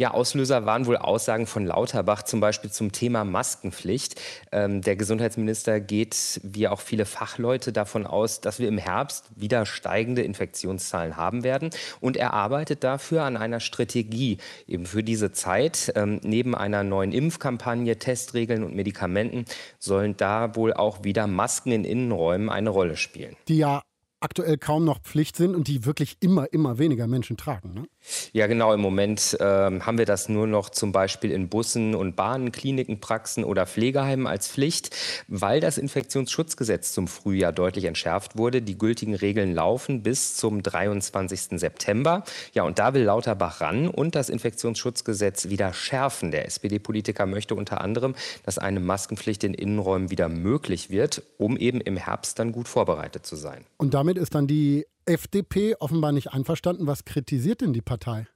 Ja, 0.00 0.12
Auslöser 0.12 0.64
waren 0.64 0.86
wohl 0.86 0.96
Aussagen 0.96 1.48
von 1.48 1.66
Lauterbach, 1.66 2.22
zum 2.22 2.38
Beispiel 2.38 2.70
zum 2.70 2.92
Thema 2.92 3.24
Maskenpflicht. 3.24 4.20
Ähm, 4.52 4.80
der 4.80 4.94
Gesundheitsminister 4.94 5.80
geht, 5.80 6.40
wie 6.44 6.68
auch 6.68 6.80
viele 6.80 7.04
Fachleute, 7.04 7.72
davon 7.72 8.06
aus, 8.06 8.40
dass 8.40 8.60
wir 8.60 8.68
im 8.68 8.78
Herbst 8.78 9.24
wieder 9.34 9.66
steigende 9.66 10.22
Infektionszahlen 10.22 11.16
haben 11.16 11.42
werden. 11.42 11.70
Und 12.00 12.16
er 12.16 12.32
arbeitet 12.32 12.84
dafür 12.84 13.24
an 13.24 13.36
einer 13.36 13.58
Strategie 13.58 14.38
eben 14.68 14.86
für 14.86 15.02
diese 15.02 15.32
Zeit. 15.32 15.92
Ähm, 15.96 16.20
neben 16.22 16.54
einer 16.54 16.84
neuen 16.84 17.10
Impfkampagne, 17.10 17.98
Testregeln 17.98 18.62
und 18.62 18.76
Medikamenten 18.76 19.46
sollen 19.80 20.16
da 20.16 20.54
wohl 20.54 20.74
auch 20.74 21.02
wieder 21.02 21.26
Masken 21.26 21.72
in 21.72 21.84
Innenräumen 21.84 22.50
eine 22.50 22.70
Rolle 22.70 22.96
spielen. 22.96 23.34
Die 23.48 23.58
ja 23.58 23.82
aktuell 24.20 24.58
kaum 24.58 24.84
noch 24.84 25.00
Pflicht 25.00 25.36
sind 25.36 25.54
und 25.54 25.68
die 25.68 25.84
wirklich 25.84 26.16
immer, 26.20 26.52
immer 26.52 26.78
weniger 26.78 27.06
Menschen 27.06 27.36
tragen. 27.36 27.74
Ne? 27.74 27.88
Ja, 28.32 28.46
genau. 28.46 28.72
Im 28.72 28.80
Moment 28.80 29.36
ähm, 29.40 29.84
haben 29.84 29.98
wir 29.98 30.06
das 30.06 30.28
nur 30.28 30.46
noch 30.46 30.70
zum 30.70 30.92
Beispiel 30.92 31.30
in 31.30 31.48
Bussen 31.48 31.94
und 31.94 32.16
Bahnen, 32.16 32.52
Kliniken, 32.52 33.00
Praxen 33.00 33.44
oder 33.44 33.66
Pflegeheimen 33.66 34.26
als 34.26 34.48
Pflicht, 34.48 34.96
weil 35.28 35.60
das 35.60 35.78
Infektionsschutzgesetz 35.78 36.92
zum 36.92 37.08
Frühjahr 37.08 37.52
deutlich 37.52 37.84
entschärft 37.84 38.36
wurde. 38.36 38.62
Die 38.62 38.78
gültigen 38.78 39.14
Regeln 39.14 39.54
laufen 39.54 40.02
bis 40.02 40.36
zum 40.36 40.62
23. 40.62 41.58
September. 41.58 42.24
Ja, 42.54 42.62
und 42.62 42.78
da 42.78 42.94
will 42.94 43.02
Lauterbach 43.02 43.60
ran 43.60 43.88
und 43.88 44.14
das 44.14 44.28
Infektionsschutzgesetz 44.28 45.48
wieder 45.48 45.72
schärfen. 45.72 46.30
Der 46.30 46.46
SPD-Politiker 46.46 47.26
möchte 47.26 47.54
unter 47.54 47.80
anderem, 47.80 48.14
dass 48.44 48.58
eine 48.58 48.80
Maskenpflicht 48.80 49.44
in 49.44 49.54
Innenräumen 49.54 50.10
wieder 50.10 50.28
möglich 50.28 50.90
wird, 50.90 51.22
um 51.36 51.56
eben 51.56 51.80
im 51.80 51.96
Herbst 51.96 52.38
dann 52.38 52.52
gut 52.52 52.68
vorbereitet 52.68 53.26
zu 53.26 53.36
sein. 53.36 53.64
Und 53.76 53.94
damit 53.94 54.16
ist 54.16 54.34
dann 54.34 54.46
die 54.46 54.86
FDP 55.08 55.74
offenbar 55.80 56.12
nicht 56.12 56.32
einverstanden. 56.32 56.86
Was 56.86 57.04
kritisiert 57.04 57.60
denn 57.60 57.72
die 57.72 57.82
Partei? 57.82 58.26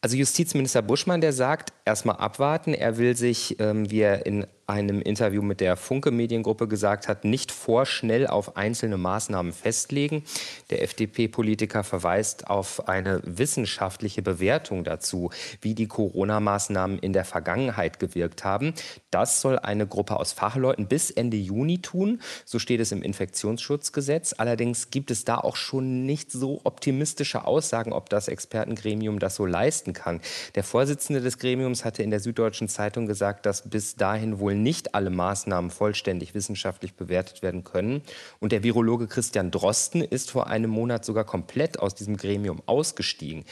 Also 0.00 0.16
Justizminister 0.16 0.82
Buschmann, 0.82 1.20
der 1.20 1.32
sagt, 1.32 1.72
erstmal 1.84 2.16
abwarten. 2.16 2.74
Er 2.74 2.98
will 2.98 3.16
sich, 3.16 3.58
ähm, 3.60 3.90
wie 3.90 4.00
er 4.00 4.26
in 4.26 4.46
einem 4.66 5.02
Interview 5.02 5.42
mit 5.42 5.60
der 5.60 5.76
Funke 5.76 6.10
Mediengruppe 6.10 6.68
gesagt 6.68 7.08
hat, 7.08 7.24
nicht 7.24 7.52
vorschnell 7.52 8.26
auf 8.26 8.56
einzelne 8.56 8.96
Maßnahmen 8.96 9.52
festlegen. 9.52 10.24
Der 10.70 10.82
FDP-Politiker 10.82 11.84
verweist 11.84 12.48
auf 12.48 12.88
eine 12.88 13.20
wissenschaftliche 13.24 14.22
Bewertung 14.22 14.84
dazu, 14.84 15.30
wie 15.60 15.74
die 15.74 15.86
Corona-Maßnahmen 15.86 16.98
in 16.98 17.12
der 17.12 17.24
Vergangenheit 17.24 17.98
gewirkt 17.98 18.44
haben. 18.44 18.74
Das 19.10 19.40
soll 19.40 19.58
eine 19.58 19.86
Gruppe 19.86 20.16
aus 20.16 20.32
Fachleuten 20.32 20.86
bis 20.86 21.10
Ende 21.10 21.36
Juni 21.36 21.80
tun. 21.80 22.20
So 22.44 22.58
steht 22.58 22.80
es 22.80 22.92
im 22.92 23.02
Infektionsschutzgesetz. 23.02 24.34
Allerdings 24.38 24.90
gibt 24.90 25.10
es 25.10 25.24
da 25.24 25.36
auch 25.36 25.56
schon 25.56 26.06
nicht 26.06 26.32
so 26.32 26.60
optimistische 26.64 27.44
Aussagen, 27.44 27.92
ob 27.92 28.08
das 28.08 28.28
Expertengremium 28.28 29.18
das 29.18 29.34
so 29.34 29.44
leisten 29.44 29.92
kann. 29.92 30.20
Der 30.54 30.64
Vorsitzende 30.64 31.20
des 31.20 31.38
Gremiums 31.38 31.84
hatte 31.84 32.02
in 32.02 32.10
der 32.10 32.20
Süddeutschen 32.20 32.68
Zeitung 32.68 33.06
gesagt, 33.06 33.46
dass 33.46 33.68
bis 33.68 33.96
dahin 33.96 34.38
wohl 34.38 34.53
nicht 34.54 34.94
alle 34.94 35.10
Maßnahmen 35.10 35.70
vollständig 35.70 36.34
wissenschaftlich 36.34 36.94
bewertet 36.94 37.42
werden 37.42 37.64
können. 37.64 38.02
Und 38.40 38.52
der 38.52 38.62
Virologe 38.62 39.06
Christian 39.06 39.50
Drosten 39.50 40.00
ist 40.00 40.30
vor 40.30 40.46
einem 40.46 40.70
Monat 40.70 41.04
sogar 41.04 41.24
komplett 41.24 41.78
aus 41.78 41.94
diesem 41.94 42.16
Gremium 42.16 42.62
ausgestiegen. 42.66 43.44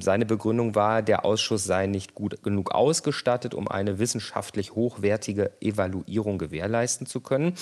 Seine 0.00 0.26
Begründung 0.26 0.74
war, 0.74 1.02
der 1.02 1.24
Ausschuss 1.24 1.64
sei 1.64 1.86
nicht 1.86 2.14
gut 2.14 2.42
genug 2.42 2.72
ausgestattet, 2.72 3.54
um 3.54 3.68
eine 3.68 3.98
wissenschaftlich 3.98 4.74
hochwertige 4.74 5.50
Evaluierung 5.60 6.38
gewährleisten 6.38 7.06
zu 7.06 7.20
können. 7.20 7.54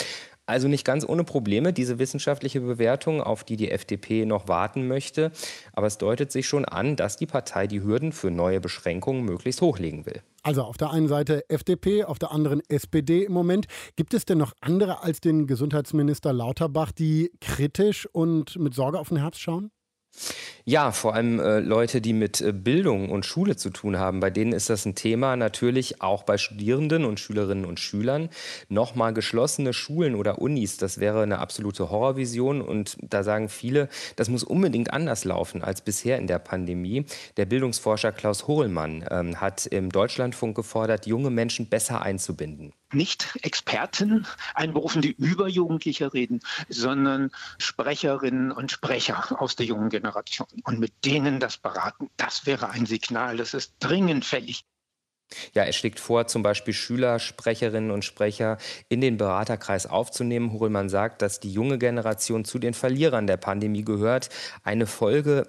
Also 0.51 0.67
nicht 0.67 0.85
ganz 0.85 1.09
ohne 1.09 1.23
Probleme, 1.23 1.73
diese 1.73 2.01
wissenschaftliche 2.01 2.61
Bewertung, 2.61 3.23
auf 3.23 3.45
die 3.45 3.55
die 3.55 3.71
FDP 3.71 4.27
noch 4.27 4.49
warten 4.49 4.89
möchte. 4.89 5.31
Aber 5.75 5.87
es 5.87 5.97
deutet 5.97 6.33
sich 6.33 6.49
schon 6.49 6.65
an, 6.65 6.97
dass 6.97 7.17
die 7.17 7.27
Partei 7.27 7.69
die 7.69 7.85
Hürden 7.85 8.11
für 8.11 8.33
neue 8.33 8.61
Beschränkungen 8.61 9.23
möglichst 9.23 9.61
hochlegen 9.61 10.07
will. 10.07 10.23
Also 10.43 10.63
auf 10.63 10.77
der 10.77 10.91
einen 10.91 11.07
Seite 11.07 11.49
FDP, 11.49 12.03
auf 12.03 12.19
der 12.19 12.33
anderen 12.33 12.63
SPD 12.69 13.23
im 13.23 13.33
Moment. 13.33 13.69
Gibt 13.95 14.13
es 14.13 14.25
denn 14.25 14.39
noch 14.39 14.53
andere 14.61 15.05
als 15.05 15.21
den 15.21 15.47
Gesundheitsminister 15.47 16.33
Lauterbach, 16.33 16.91
die 16.91 17.31
kritisch 17.41 18.07
und 18.07 18.59
mit 18.59 18.75
Sorge 18.75 18.99
auf 18.99 19.11
den 19.11 19.19
Herbst 19.19 19.41
schauen? 19.41 19.71
Ja, 20.65 20.93
vor 20.93 21.15
allem 21.15 21.41
äh, 21.41 21.61
Leute, 21.61 22.01
die 22.01 22.13
mit 22.13 22.41
äh, 22.41 22.53
Bildung 22.53 23.11
und 23.11 23.25
Schule 23.25 23.57
zu 23.57 23.71
tun 23.71 23.99
haben, 23.99 24.21
bei 24.21 24.31
denen 24.31 24.53
ist 24.53 24.69
das 24.69 24.85
ein 24.85 24.95
Thema. 24.95 25.37
Natürlich 25.37 26.03
auch 26.03 26.23
bei 26.23 26.37
Studierenden 26.37 27.05
und 27.05 27.19
Schülerinnen 27.19 27.65
und 27.65 27.81
Schülern. 27.81 28.29
Nochmal 28.69 29.15
geschlossene 29.15 29.73
Schulen 29.73 30.15
oder 30.15 30.41
Unis, 30.41 30.77
das 30.77 31.01
wäre 31.01 31.23
eine 31.23 31.39
absolute 31.39 31.91
Horrorvision. 31.91 32.61
Und 32.61 32.99
da 33.03 33.23
sagen 33.23 33.49
viele, 33.49 33.89
das 34.17 34.29
muss 34.29 34.45
unbedingt 34.45 34.93
anders 34.93 35.25
laufen 35.25 35.63
als 35.63 35.81
bisher 35.81 36.19
in 36.19 36.27
der 36.27 36.39
Pandemie. 36.39 37.07
Der 37.39 37.47
Bildungsforscher 37.47 38.13
Klaus 38.13 38.47
Hohlmann 38.47 39.05
ähm, 39.11 39.41
hat 39.41 39.67
im 39.67 39.91
Deutschlandfunk 39.91 40.55
gefordert, 40.57 41.07
junge 41.07 41.31
Menschen 41.31 41.69
besser 41.69 42.03
einzubinden 42.03 42.73
nicht 42.95 43.39
Experten 43.43 44.27
einberufen, 44.55 45.03
die 45.03 45.13
über 45.13 45.49
Jugendliche 45.49 46.13
reden, 46.13 46.41
sondern 46.69 47.31
Sprecherinnen 47.59 48.53
und 48.53 48.71
Sprecher 48.71 49.41
aus 49.41 49.57
der 49.57 49.67
jungen 49.67 49.91
Generation 49.91 50.49
und 50.65 50.79
mit 50.79 50.93
denen 51.05 51.41
das 51.41 51.59
beraten. 51.59 52.11
Das 52.17 52.47
wäre 52.47 52.71
ein 52.71 52.87
Signal, 52.87 53.37
das 53.37 53.55
ist 53.55 53.75
dringend 53.81 54.25
fällig. 54.25 54.65
Ja, 55.55 55.63
er 55.63 55.73
schlägt 55.73 56.01
vor, 56.01 56.27
zum 56.27 56.43
Beispiel 56.43 56.75
Schüler, 56.75 57.19
Sprecherinnen 57.19 57.91
und 57.91 58.05
Sprecher 58.05 58.59
in 58.89 59.01
den 59.01 59.17
Beraterkreis 59.17 59.87
aufzunehmen. 59.87 60.53
Hohlmann 60.53 60.89
sagt, 60.89 61.23
dass 61.23 61.39
die 61.39 61.53
junge 61.53 61.79
Generation 61.79 62.45
zu 62.45 62.59
den 62.59 62.75
Verlierern 62.75 63.27
der 63.27 63.37
Pandemie 63.37 63.85
gehört. 63.85 64.29
Eine 64.65 64.87
Folge 64.87 65.47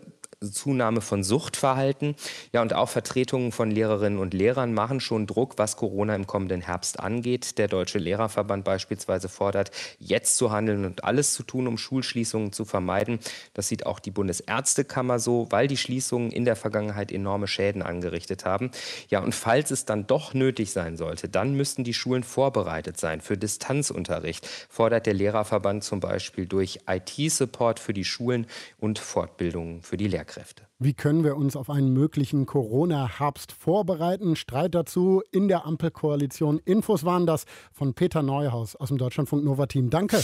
Zunahme 0.50 1.02
von 1.02 1.24
Suchtverhalten. 1.24 2.16
Ja, 2.52 2.64
und 2.64 2.74
auch 2.74 2.90
Vertretungen 2.90 3.52
von 3.52 3.70
Lehrerinnen 3.70 4.18
und 4.18 4.34
Lehrern 4.34 4.74
machen 4.74 5.00
schon 5.00 5.28
Druck, 5.28 5.54
was 5.58 5.78
Corona 5.78 6.16
im 6.16 6.26
kommenden 6.26 6.62
Herbst 6.62 7.00
angeht. 7.00 7.60
Der 7.60 7.68
Deutsche 7.68 8.00
Lehrerverband 8.00 8.64
beispielsweise 8.64 9.30
fordert, 9.30 9.70
jetzt 10.00 10.38
zu 10.38 10.52
handeln 10.52 10.86
und 10.86 11.04
alles 11.04 11.36
zu 11.36 11.44
tun, 11.44 11.68
um 11.68 11.78
Schulschließungen 11.78 12.54
zu 12.54 12.66
vermeiden. 12.66 13.20
Das 13.54 13.68
sieht 13.68 13.86
auch 13.86 14.00
die 14.00 14.10
Bundesärztekammer 14.10 15.20
so, 15.20 15.46
weil 15.52 15.68
die 15.68 15.78
Schließungen 15.78 16.32
in 16.32 16.46
der 16.46 16.56
Vergangenheit 16.56 17.12
enorme 17.12 17.48
Schäden 17.48 17.84
angerichtet 17.84 18.44
haben. 18.44 18.72
Ja, 19.10 19.20
und 19.20 19.36
falls 19.36 19.70
es 19.70 19.86
dann 19.86 20.08
doch 20.08 20.34
nötig 20.34 20.72
sein 20.72 20.98
sollte, 20.98 21.30
dann 21.30 21.54
müssten 21.54 21.84
die 21.84 21.94
Schulen 21.94 22.24
vorbereitet 22.24 23.00
sein 23.00 23.22
für 23.22 23.38
Distanzunterricht, 23.38 24.48
fordert 24.70 25.06
der 25.06 25.14
Lehrerverband 25.14 25.84
zum 25.84 26.00
Beispiel 26.00 26.48
durch 26.48 26.80
IT-Support 26.88 27.80
für 27.80 27.94
die 27.94 28.06
Schulen 28.06 28.48
und 28.80 28.98
Fortbildungen 28.98 29.84
für 29.84 29.98
die 29.98 30.08
Lehrkräfte. 30.08 30.31
Lehrkräfte. 30.32 30.64
Wie 30.80 30.94
können 30.94 31.24
wir 31.24 31.36
uns 31.36 31.56
auf 31.56 31.70
einen 31.70 31.94
möglichen 31.94 32.46
Corona-Herbst 32.46 33.52
vorbereiten? 33.52 34.36
Streit 34.36 34.76
dazu 34.76 35.22
in 35.32 35.48
der 35.48 35.66
Ampelkoalition. 35.66 36.60
Infos 36.60 37.04
waren 37.04 37.26
das 37.26 37.46
von 37.72 37.94
Peter 37.94 38.22
Neuhaus 38.22 38.76
aus 38.76 38.90
dem 38.90 38.98
Deutschlandfunk 38.98 39.44
Nova 39.44 39.66
Team. 39.66 39.90
Danke. 39.90 40.22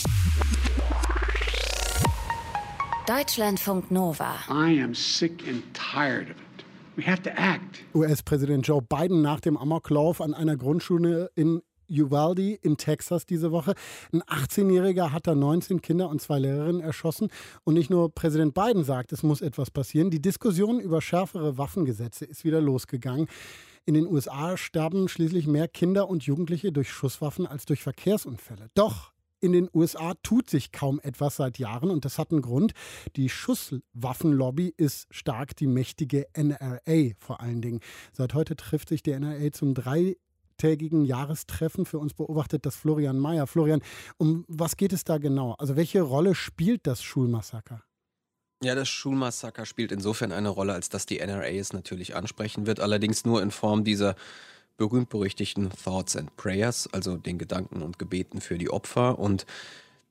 Deutschlandfunk 3.05 3.91
Nova. 3.91 4.35
I 4.49 4.81
am 4.81 4.93
sick 4.93 5.47
and 5.47 5.63
tired 5.73 6.29
of 6.29 6.37
it. 6.37 6.65
We 6.97 7.05
have 7.05 7.21
to 7.23 7.29
act. 7.29 7.83
US-Präsident 7.93 8.67
Joe 8.67 8.81
Biden 8.81 9.21
nach 9.21 9.39
dem 9.39 9.55
Amoklauf 9.55 10.19
an 10.19 10.33
einer 10.33 10.57
Grundschule 10.57 11.29
in 11.35 11.61
Uvalde 11.89 12.53
in 12.53 12.77
Texas 12.77 13.25
diese 13.25 13.51
Woche. 13.51 13.73
Ein 14.11 14.21
18-Jähriger 14.23 15.11
hat 15.11 15.27
da 15.27 15.35
19 15.35 15.81
Kinder 15.81 16.09
und 16.09 16.21
zwei 16.21 16.39
Lehrerinnen 16.39 16.81
erschossen. 16.81 17.29
Und 17.63 17.75
nicht 17.75 17.89
nur 17.89 18.13
Präsident 18.13 18.53
Biden 18.53 18.83
sagt, 18.83 19.11
es 19.11 19.23
muss 19.23 19.41
etwas 19.41 19.71
passieren. 19.71 20.09
Die 20.09 20.21
Diskussion 20.21 20.79
über 20.79 21.01
schärfere 21.01 21.57
Waffengesetze 21.57 22.25
ist 22.25 22.43
wieder 22.43 22.61
losgegangen. 22.61 23.27
In 23.85 23.93
den 23.93 24.07
USA 24.07 24.57
sterben 24.57 25.07
schließlich 25.07 25.47
mehr 25.47 25.67
Kinder 25.67 26.09
und 26.09 26.23
Jugendliche 26.23 26.71
durch 26.71 26.91
Schusswaffen 26.91 27.47
als 27.47 27.65
durch 27.65 27.81
Verkehrsunfälle. 27.83 28.69
Doch 28.73 29.13
in 29.39 29.51
den 29.51 29.69
USA 29.73 30.13
tut 30.23 30.49
sich 30.49 30.71
kaum 30.71 30.99
etwas 31.01 31.35
seit 31.35 31.59
Jahren 31.59 31.91
und 31.91 32.05
das 32.05 32.17
hat 32.17 32.31
einen 32.31 32.41
Grund. 32.41 32.73
Die 33.15 33.29
Schusswaffenlobby 33.29 34.73
ist 34.75 35.07
stark, 35.11 35.55
die 35.55 35.67
mächtige 35.67 36.25
NRA 36.35 37.11
vor 37.19 37.39
allen 37.39 37.61
Dingen. 37.61 37.79
Seit 38.13 38.33
heute 38.33 38.55
trifft 38.55 38.89
sich 38.89 39.03
die 39.03 39.11
NRA 39.11 39.51
zum 39.51 39.75
drei 39.75 40.17
tägigen 40.57 41.05
Jahrestreffen 41.05 41.85
für 41.85 41.99
uns 41.99 42.13
beobachtet 42.13 42.65
das 42.65 42.75
Florian 42.75 43.19
Mayer. 43.19 43.47
Florian, 43.47 43.81
um 44.17 44.43
was 44.47 44.77
geht 44.77 44.93
es 44.93 45.03
da 45.03 45.17
genau? 45.17 45.53
Also 45.53 45.75
welche 45.75 46.01
Rolle 46.01 46.35
spielt 46.35 46.87
das 46.87 47.01
Schulmassaker? 47.01 47.83
Ja, 48.63 48.73
das 48.73 48.89
Schulmassaker 48.89 49.65
spielt 49.65 49.91
insofern 49.91 50.31
eine 50.31 50.49
Rolle, 50.49 50.73
als 50.73 50.89
dass 50.89 51.05
die 51.05 51.19
NRA 51.19 51.45
es 51.45 51.73
natürlich 51.73 52.15
ansprechen 52.15 52.65
wird, 52.65 52.79
allerdings 52.79 53.23
nur 53.23 53.41
in 53.41 53.51
Form 53.51 53.83
dieser 53.83 54.15
berühmt-berüchtigten 54.77 55.69
Thoughts 55.69 56.15
and 56.15 56.35
Prayers, 56.37 56.87
also 56.91 57.17
den 57.17 57.37
Gedanken 57.37 57.81
und 57.81 57.99
Gebeten 57.99 58.41
für 58.41 58.57
die 58.57 58.69
Opfer 58.69 59.19
und 59.19 59.45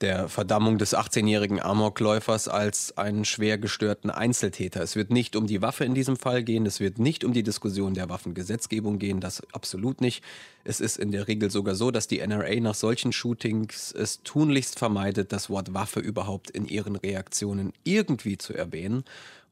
der 0.03 0.29
Verdammung 0.29 0.77
des 0.77 0.95
18-jährigen 0.95 1.61
Amokläufers 1.61 2.49
als 2.49 2.97
einen 2.99 3.25
schwer 3.25 3.57
gestörten 3.57 4.11
Einzeltäter. 4.11 4.83
Es 4.83 4.95
wird 4.95 5.11
nicht 5.11 5.37
um 5.37 5.47
die 5.47 5.63
Waffe 5.63 5.85
in 5.85 5.95
diesem 5.95 6.17
Fall 6.17 6.43
gehen, 6.43 6.67
es 6.67 6.81
wird 6.81 6.99
nicht 6.99 7.25
um 7.25 7.33
die 7.33 7.43
Diskussion 7.43 7.95
der 7.95 8.11
Waffengesetzgebung 8.11 8.99
gehen, 8.99 9.21
das 9.21 9.43
absolut 9.53 10.03
nicht. 10.03 10.23
Es 10.65 10.81
ist 10.81 10.99
in 10.99 11.13
der 11.13 11.29
Regel 11.29 11.51
sogar 11.51 11.75
so, 11.75 11.91
dass 11.91 12.09
die 12.09 12.19
NRA 12.19 12.61
nach 12.61 12.75
solchen 12.75 13.13
Shootings 13.13 13.93
es 13.93 14.23
tunlichst 14.23 14.79
vermeidet, 14.79 15.33
das 15.33 15.49
Wort 15.49 15.73
Waffe 15.73 16.01
überhaupt 16.01 16.51
in 16.51 16.67
ihren 16.67 16.97
Reaktionen 16.97 17.73
irgendwie 17.85 18.37
zu 18.37 18.53
erwähnen. 18.53 19.05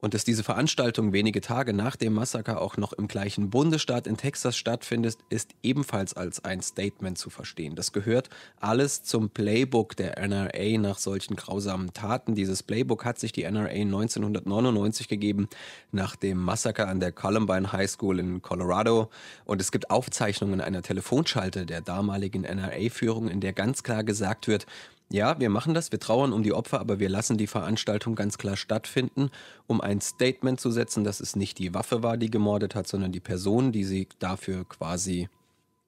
Und 0.05 0.13
dass 0.13 0.23
diese 0.23 0.45
Veranstaltung 0.45 1.15
wenige 1.15 1.41
Tage 1.41 1.73
nach 1.73 1.97
dem 1.97 2.13
Massaker 2.13 2.61
auch 2.61 2.77
noch 2.77 2.93
im 2.93 3.09
gleichen 3.09 3.49
Bundesstaat 3.49 4.07
in 4.07 4.19
Texas 4.19 4.55
stattfindet, 4.55 5.17
ist 5.31 5.53
ebenfalls 5.63 6.13
als 6.13 6.45
ein 6.45 6.61
Statement 6.61 7.17
zu 7.17 7.31
verstehen. 7.31 7.75
Das 7.75 7.91
gehört 7.91 8.29
alles 8.61 9.03
zum 9.03 9.31
Playbook 9.31 9.97
der 9.97 10.19
NRA 10.19 10.77
nach 10.77 10.99
solchen 10.99 11.37
grausamen 11.37 11.95
Taten. 11.95 12.35
Dieses 12.35 12.63
Playbook 12.63 13.07
hat 13.07 13.19
sich 13.19 13.33
die 13.33 13.45
NRA 13.45 13.71
1999 13.71 15.09
gegeben, 15.09 15.49
nach 15.91 16.17
dem 16.17 16.37
Massaker 16.37 16.87
an 16.87 17.01
der 17.01 17.11
Columbine 17.11 17.73
High 17.73 17.91
School 17.91 18.19
in 18.19 18.43
Colorado. 18.43 19.09
Und 19.47 19.63
es 19.63 19.73
gibt 19.73 19.89
Aufzeichnungen 19.89 20.61
einer 20.61 20.83
Telefonschalte 20.83 21.65
der 21.65 21.81
damaligen 21.81 22.43
NRA-Führung, 22.43 23.29
in 23.29 23.41
der 23.41 23.55
ganz 23.55 23.83
klar 23.83 24.05
gesagt 24.05 24.49
wird, 24.49 24.67
ja, 25.11 25.39
wir 25.39 25.51
machen 25.51 25.75
das, 25.75 25.93
wir 25.93 26.01
trauern 26.01 26.33
um 26.33 26.43
die 26.43 26.53
Opfer, 26.53 26.81
aber 26.81 26.99
wir 26.99 27.09
lassen 27.09 27.37
die 27.37 27.47
Veranstaltung 27.47 28.15
ganz 28.15 28.39
klar 28.39 28.57
stattfinden, 28.57 29.31
um 29.67 29.81
ein 29.81 30.01
Statement 30.01 30.61
zu 30.61 30.71
setzen, 30.71 31.05
dass 31.05 31.21
es 31.21 31.37
nicht 31.37 31.59
die 31.59 31.75
Waffe 31.75 32.03
war, 32.03 32.17
die 32.17 32.31
gemordet 32.31 32.75
hat, 32.75 32.89
sondern 32.89 33.13
die 33.13 33.21
Person, 33.21 33.71
die 33.71 33.85
sie 33.85 34.09
dafür 34.19 34.65
quasi 34.69 35.29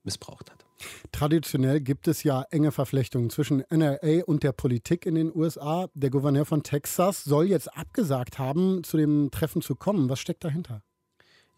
missbraucht 0.04 0.50
hat. 0.50 0.64
Traditionell 1.10 1.80
gibt 1.80 2.06
es 2.06 2.22
ja 2.22 2.44
enge 2.50 2.70
Verflechtungen 2.70 3.30
zwischen 3.30 3.64
NRA 3.70 4.24
und 4.26 4.42
der 4.42 4.52
Politik 4.52 5.06
in 5.06 5.14
den 5.14 5.34
USA. 5.34 5.88
Der 5.94 6.10
Gouverneur 6.10 6.44
von 6.44 6.62
Texas 6.62 7.24
soll 7.24 7.46
jetzt 7.46 7.74
abgesagt 7.74 8.38
haben, 8.38 8.84
zu 8.84 8.96
dem 8.96 9.30
Treffen 9.30 9.62
zu 9.62 9.74
kommen. 9.74 10.08
Was 10.10 10.20
steckt 10.20 10.44
dahinter? 10.44 10.82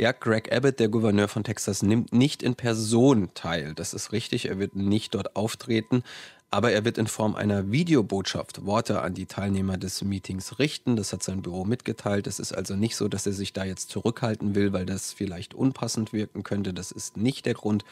Ja, 0.00 0.12
Greg 0.12 0.52
Abbott, 0.54 0.78
der 0.78 0.88
Gouverneur 0.88 1.26
von 1.26 1.42
Texas, 1.42 1.82
nimmt 1.82 2.12
nicht 2.12 2.44
in 2.44 2.54
Person 2.54 3.30
teil. 3.34 3.74
Das 3.74 3.94
ist 3.94 4.12
richtig. 4.12 4.48
Er 4.48 4.60
wird 4.60 4.76
nicht 4.76 5.16
dort 5.16 5.34
auftreten 5.34 6.04
aber 6.50 6.72
er 6.72 6.84
wird 6.84 6.96
in 6.96 7.06
Form 7.06 7.34
einer 7.34 7.70
Videobotschaft 7.70 8.64
Worte 8.64 9.02
an 9.02 9.14
die 9.14 9.26
Teilnehmer 9.26 9.76
des 9.76 10.02
Meetings 10.02 10.58
richten. 10.58 10.96
Das 10.96 11.12
hat 11.12 11.22
sein 11.22 11.42
Büro 11.42 11.64
mitgeteilt. 11.64 12.26
Es 12.26 12.38
ist 12.38 12.52
also 12.52 12.74
nicht 12.74 12.96
so, 12.96 13.08
dass 13.08 13.26
er 13.26 13.34
sich 13.34 13.52
da 13.52 13.64
jetzt 13.64 13.90
zurückhalten 13.90 14.54
will, 14.54 14.72
weil 14.72 14.86
das 14.86 15.12
vielleicht 15.12 15.52
unpassend 15.54 16.12
wirken 16.12 16.44
könnte. 16.44 16.72
Das 16.72 16.90
ist 16.90 17.18
nicht 17.18 17.44
der 17.44 17.54
Grund. 17.54 17.84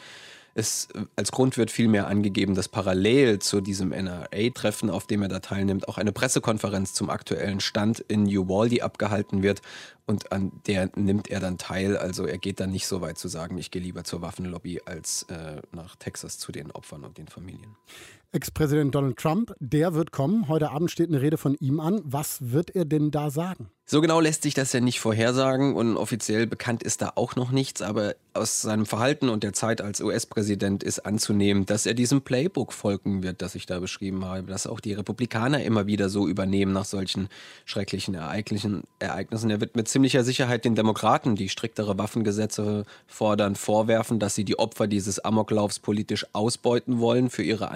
Es, 0.55 0.87
als 1.15 1.31
Grund 1.31 1.55
wird 1.57 1.69
vielmehr 1.69 2.07
angegeben, 2.07 2.55
dass 2.55 2.67
parallel 2.67 3.37
zu 3.37 3.61
diesem 3.61 3.91
NRA-Treffen, 3.91 4.89
auf 4.89 5.05
dem 5.05 5.21
er 5.21 5.27
da 5.27 5.39
teilnimmt, 5.39 5.87
auch 5.87 5.99
eine 5.99 6.11
Pressekonferenz 6.11 6.95
zum 6.95 7.11
aktuellen 7.11 7.59
Stand 7.59 7.99
in 7.99 8.25
Uvalde 8.25 8.81
abgehalten 8.81 9.43
wird. 9.43 9.61
Und 10.07 10.31
an 10.31 10.51
der 10.65 10.89
nimmt 10.95 11.29
er 11.29 11.41
dann 11.41 11.59
teil. 11.59 11.95
Also 11.95 12.25
er 12.25 12.39
geht 12.39 12.59
dann 12.59 12.71
nicht 12.71 12.87
so 12.87 13.01
weit 13.01 13.19
zu 13.19 13.27
sagen, 13.27 13.59
ich 13.59 13.69
gehe 13.69 13.83
lieber 13.83 14.03
zur 14.03 14.23
Waffenlobby 14.23 14.81
als 14.85 15.27
äh, 15.29 15.61
nach 15.73 15.95
Texas 15.95 16.39
zu 16.39 16.51
den 16.51 16.71
Opfern 16.71 17.03
und 17.03 17.19
den 17.19 17.27
Familien. 17.27 17.75
Ex-Präsident 18.33 18.93
Donald 18.93 19.17
Trump, 19.17 19.53
der 19.59 19.93
wird 19.93 20.11
kommen. 20.11 20.49
Heute 20.49 20.71
Abend 20.71 20.91
steht 20.91 21.07
eine 21.07 21.21
Rede 21.21 21.37
von 21.37 21.55
ihm 21.59 21.79
an. 21.79 22.01
Was 22.03 22.51
wird 22.51 22.75
er 22.75 22.83
denn 22.83 23.09
da 23.09 23.29
sagen? 23.29 23.69
So 23.89 24.01
genau 24.01 24.19
lässt 24.19 24.43
sich 24.43 24.53
das 24.53 24.73
ja 24.73 24.81
nicht 24.81 24.99
vorhersagen 24.99 25.73
und 25.73 25.95
offiziell 25.95 26.45
bekannt 26.45 26.83
ist 26.83 27.01
da 27.01 27.13
auch 27.15 27.37
noch 27.37 27.51
nichts, 27.51 27.81
aber 27.81 28.15
aus 28.33 28.61
seinem 28.61 28.85
Verhalten 28.85 29.29
und 29.29 29.45
der 29.45 29.53
Zeit 29.53 29.79
als 29.79 30.01
US-Präsident 30.01 30.83
ist 30.83 31.05
anzunehmen, 31.05 31.65
dass 31.65 31.85
er 31.85 31.93
diesem 31.93 32.21
Playbook 32.21 32.73
folgen 32.73 33.23
wird, 33.23 33.41
das 33.41 33.55
ich 33.55 33.65
da 33.65 33.79
beschrieben 33.79 34.25
habe, 34.25 34.47
dass 34.47 34.67
auch 34.67 34.81
die 34.81 34.91
Republikaner 34.91 35.63
immer 35.63 35.87
wieder 35.87 36.09
so 36.09 36.27
übernehmen 36.27 36.73
nach 36.73 36.83
solchen 36.83 37.29
schrecklichen 37.63 38.13
Ereignissen. 38.13 38.83
Er 38.99 39.61
wird 39.61 39.77
mit 39.77 39.87
ziemlicher 39.87 40.25
Sicherheit 40.25 40.65
den 40.65 40.75
Demokraten, 40.75 41.37
die 41.37 41.47
striktere 41.47 41.97
Waffengesetze 41.97 42.83
fordern, 43.07 43.55
vorwerfen, 43.55 44.19
dass 44.19 44.35
sie 44.35 44.43
die 44.43 44.59
Opfer 44.59 44.87
dieses 44.87 45.19
Amoklaufs 45.23 45.79
politisch 45.79 46.25
ausbeuten 46.33 46.99
wollen 46.99 47.29
für 47.29 47.43
ihre 47.43 47.71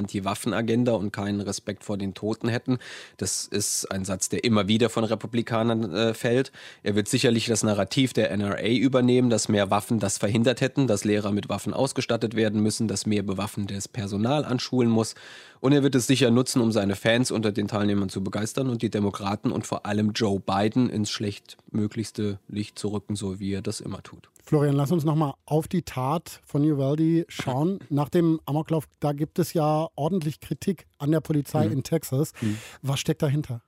Anti-Waffen-Agenda 0.52 0.94
und 0.94 1.12
keinen 1.12 1.42
Respekt 1.42 1.84
vor 1.84 1.98
den 1.98 2.14
Toten 2.14 2.48
hätten. 2.48 2.80
Das 3.18 3.46
ist 3.48 3.86
ein 3.92 4.06
Satz, 4.06 4.30
der 4.30 4.44
immer 4.44 4.68
wieder 4.68 4.90
von 4.90 5.04
Republikanern 5.04 5.94
äh, 5.94 6.14
fällt. 6.14 6.52
Er 6.84 6.96
wird 6.96 7.08
sicherlich 7.08 7.46
das 7.46 7.64
Narrativ 7.64 8.14
der 8.14 8.36
NRA 8.36 8.68
übernehmen, 8.68 9.30
dass 9.30 9.50
mehr 9.50 9.70
Waffen 9.70 10.00
das 10.00 10.18
verhindert 10.18 10.62
hätten, 10.62 10.88
dass 10.88 11.04
Lehrer 11.04 11.32
mit 11.32 11.50
Waffen 11.50 11.74
ausgestattet 11.74 12.36
werden 12.36 12.62
müssen, 12.62 12.88
dass 12.88 13.06
mehr 13.06 13.24
bewaffnetes 13.24 13.88
Personal 13.88 14.46
an 14.46 14.60
Schulen 14.60 14.90
muss. 14.90 15.16
Und 15.60 15.74
er 15.74 15.84
wird 15.84 15.96
es 15.96 16.08
sicher 16.08 16.32
nutzen, 16.32 16.62
um 16.62 16.72
seine 16.72 16.96
Fans 16.96 17.32
unter 17.32 17.52
den 17.52 17.68
Teilnehmern 17.68 18.10
zu 18.10 18.24
begeistern 18.24 18.70
und 18.70 18.82
die 18.82 18.90
Demokraten 18.90 19.52
und 19.52 19.68
vor 19.68 19.86
allem 19.86 20.12
Joe 20.14 20.40
Biden 20.40 20.90
ins 20.90 21.12
schlechtmöglichste 21.12 22.40
Licht 22.48 22.80
zu 22.80 22.90
rücken, 22.90 23.16
so 23.16 23.40
wie 23.40 23.54
er 23.54 23.62
das 23.62 23.80
immer 23.80 24.02
tut. 24.02 24.30
Florian, 24.44 24.76
lass 24.76 24.92
uns 24.92 25.04
nochmal 25.04 25.34
auf 25.46 25.68
die 25.68 25.84
Tat 25.84 26.42
von 26.46 26.64
Uvalde 26.64 27.26
schauen. 27.30 27.80
Nach 27.90 28.10
dem 28.10 28.40
Amoklauf, 28.46 28.86
da 29.00 29.14
gibt 29.14 29.40
es 29.40 29.54
ja 29.54 29.88
ordentlich 29.96 30.40
Kritik 30.40 30.88
an 30.98 31.12
der 31.12 31.22
Polizei 31.22 31.68
mhm. 31.68 31.74
in 31.74 31.84
Texas. 31.84 32.34
Mhm. 32.42 32.58
Was 32.82 33.00
steckt 33.00 33.22
dahinter? 33.22 33.62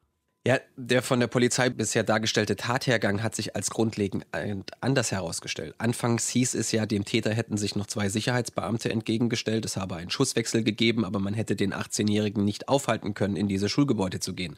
Ja, 0.45 0.59
der 0.75 1.01
von 1.01 1.21
der 1.21 1.27
Polizei 1.27 1.69
bisher 1.69 2.03
dargestellte 2.03 2.57
Tathergang 2.57 3.23
hat 3.23 3.33
sich 3.33 3.55
als 3.55 3.69
grundlegend 3.69 4.25
anders 4.81 5.13
herausgestellt. 5.13 5.73
Anfangs 5.77 6.27
hieß 6.27 6.55
es 6.55 6.73
ja, 6.73 6.85
dem 6.85 7.05
Täter 7.05 7.33
hätten 7.33 7.55
sich 7.55 7.77
noch 7.77 7.87
zwei 7.87 8.09
Sicherheitsbeamte 8.09 8.89
entgegengestellt, 8.89 9.63
es 9.63 9.77
habe 9.77 9.95
einen 9.95 10.09
Schusswechsel 10.09 10.65
gegeben, 10.65 11.05
aber 11.05 11.19
man 11.19 11.33
hätte 11.33 11.55
den 11.55 11.73
18-Jährigen 11.73 12.43
nicht 12.43 12.67
aufhalten 12.67 13.13
können, 13.13 13.37
in 13.37 13.47
diese 13.47 13.69
Schulgebäude 13.69 14.19
zu 14.19 14.33
gehen. 14.33 14.57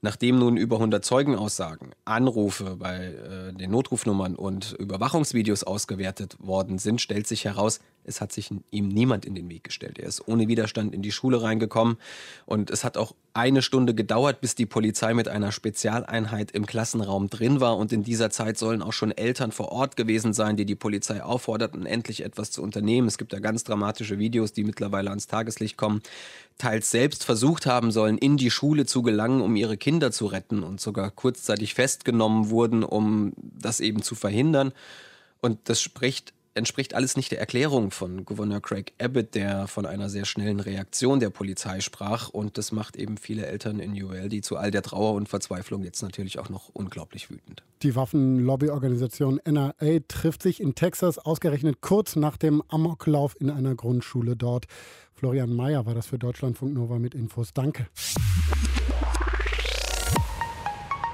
Nachdem 0.00 0.38
nun 0.38 0.56
über 0.56 0.76
100 0.76 1.04
Zeugenaussagen, 1.04 1.90
Anrufe 2.06 2.76
bei 2.76 2.96
äh, 2.96 3.52
den 3.52 3.70
Notrufnummern 3.70 4.36
und 4.36 4.72
Überwachungsvideos 4.78 5.64
ausgewertet 5.64 6.36
worden 6.38 6.78
sind, 6.78 7.02
stellt 7.02 7.26
sich 7.26 7.44
heraus, 7.44 7.80
es 8.06 8.20
hat 8.20 8.32
sich 8.32 8.50
ihm 8.70 8.88
niemand 8.88 9.24
in 9.24 9.34
den 9.34 9.48
Weg 9.48 9.64
gestellt. 9.64 9.98
Er 9.98 10.08
ist 10.08 10.26
ohne 10.26 10.48
Widerstand 10.48 10.94
in 10.94 11.02
die 11.02 11.12
Schule 11.12 11.42
reingekommen 11.42 11.96
und 12.46 12.70
es 12.70 12.84
hat 12.84 12.96
auch 12.96 13.14
eine 13.34 13.60
Stunde 13.60 13.94
gedauert, 13.94 14.40
bis 14.40 14.54
die 14.54 14.64
Polizei 14.64 15.12
mit 15.12 15.28
einer 15.28 15.52
Spezialeinheit 15.52 16.52
im 16.52 16.64
Klassenraum 16.64 17.28
drin 17.28 17.60
war 17.60 17.76
und 17.76 17.92
in 17.92 18.02
dieser 18.02 18.30
Zeit 18.30 18.56
sollen 18.56 18.80
auch 18.80 18.94
schon 18.94 19.10
Eltern 19.10 19.52
vor 19.52 19.72
Ort 19.72 19.96
gewesen 19.96 20.32
sein, 20.32 20.56
die 20.56 20.64
die 20.64 20.74
Polizei 20.74 21.22
aufforderten, 21.22 21.84
endlich 21.84 22.24
etwas 22.24 22.50
zu 22.50 22.62
unternehmen. 22.62 23.08
Es 23.08 23.18
gibt 23.18 23.32
da 23.32 23.38
ganz 23.40 23.64
dramatische 23.64 24.18
Videos, 24.18 24.52
die 24.52 24.64
mittlerweile 24.64 25.10
ans 25.10 25.26
Tageslicht 25.26 25.76
kommen, 25.76 26.00
teils 26.58 26.90
selbst 26.90 27.24
versucht 27.24 27.66
haben 27.66 27.90
sollen, 27.90 28.16
in 28.16 28.38
die 28.38 28.50
Schule 28.50 28.86
zu 28.86 29.02
gelangen, 29.02 29.42
um 29.42 29.56
ihre 29.56 29.76
Kinder 29.76 30.10
zu 30.12 30.26
retten 30.26 30.62
und 30.62 30.80
sogar 30.80 31.10
kurzzeitig 31.10 31.74
festgenommen 31.74 32.48
wurden, 32.48 32.82
um 32.82 33.34
das 33.36 33.80
eben 33.80 34.00
zu 34.00 34.14
verhindern. 34.14 34.72
Und 35.40 35.58
das 35.64 35.80
spricht 35.80 36.32
entspricht 36.56 36.94
alles 36.94 37.16
nicht 37.16 37.30
der 37.30 37.38
Erklärung 37.38 37.90
von 37.90 38.24
Gouverneur 38.24 38.60
Craig 38.60 38.92
Abbott, 39.00 39.34
der 39.34 39.66
von 39.66 39.86
einer 39.86 40.08
sehr 40.08 40.24
schnellen 40.24 40.60
Reaktion 40.60 41.20
der 41.20 41.30
Polizei 41.30 41.80
sprach. 41.80 42.28
Und 42.28 42.58
das 42.58 42.72
macht 42.72 42.96
eben 42.96 43.16
viele 43.16 43.46
Eltern 43.46 43.78
in 43.78 43.92
ULD 44.02 44.44
zu 44.44 44.56
all 44.56 44.70
der 44.70 44.82
Trauer 44.82 45.14
und 45.14 45.28
Verzweiflung 45.28 45.84
jetzt 45.84 46.02
natürlich 46.02 46.38
auch 46.38 46.48
noch 46.48 46.70
unglaublich 46.72 47.30
wütend. 47.30 47.62
Die 47.82 47.94
Waffenlobbyorganisation 47.94 49.40
NRA 49.44 50.00
trifft 50.08 50.42
sich 50.42 50.60
in 50.60 50.74
Texas 50.74 51.18
ausgerechnet 51.18 51.80
kurz 51.80 52.16
nach 52.16 52.36
dem 52.36 52.62
Amoklauf 52.68 53.36
in 53.38 53.50
einer 53.50 53.74
Grundschule 53.74 54.36
dort. 54.36 54.66
Florian 55.14 55.54
Mayer 55.54 55.86
war 55.86 55.94
das 55.94 56.06
für 56.06 56.18
Deutschlandfunk 56.18 56.74
Nova 56.74 56.98
mit 56.98 57.14
Infos. 57.14 57.52
Danke. 57.52 57.86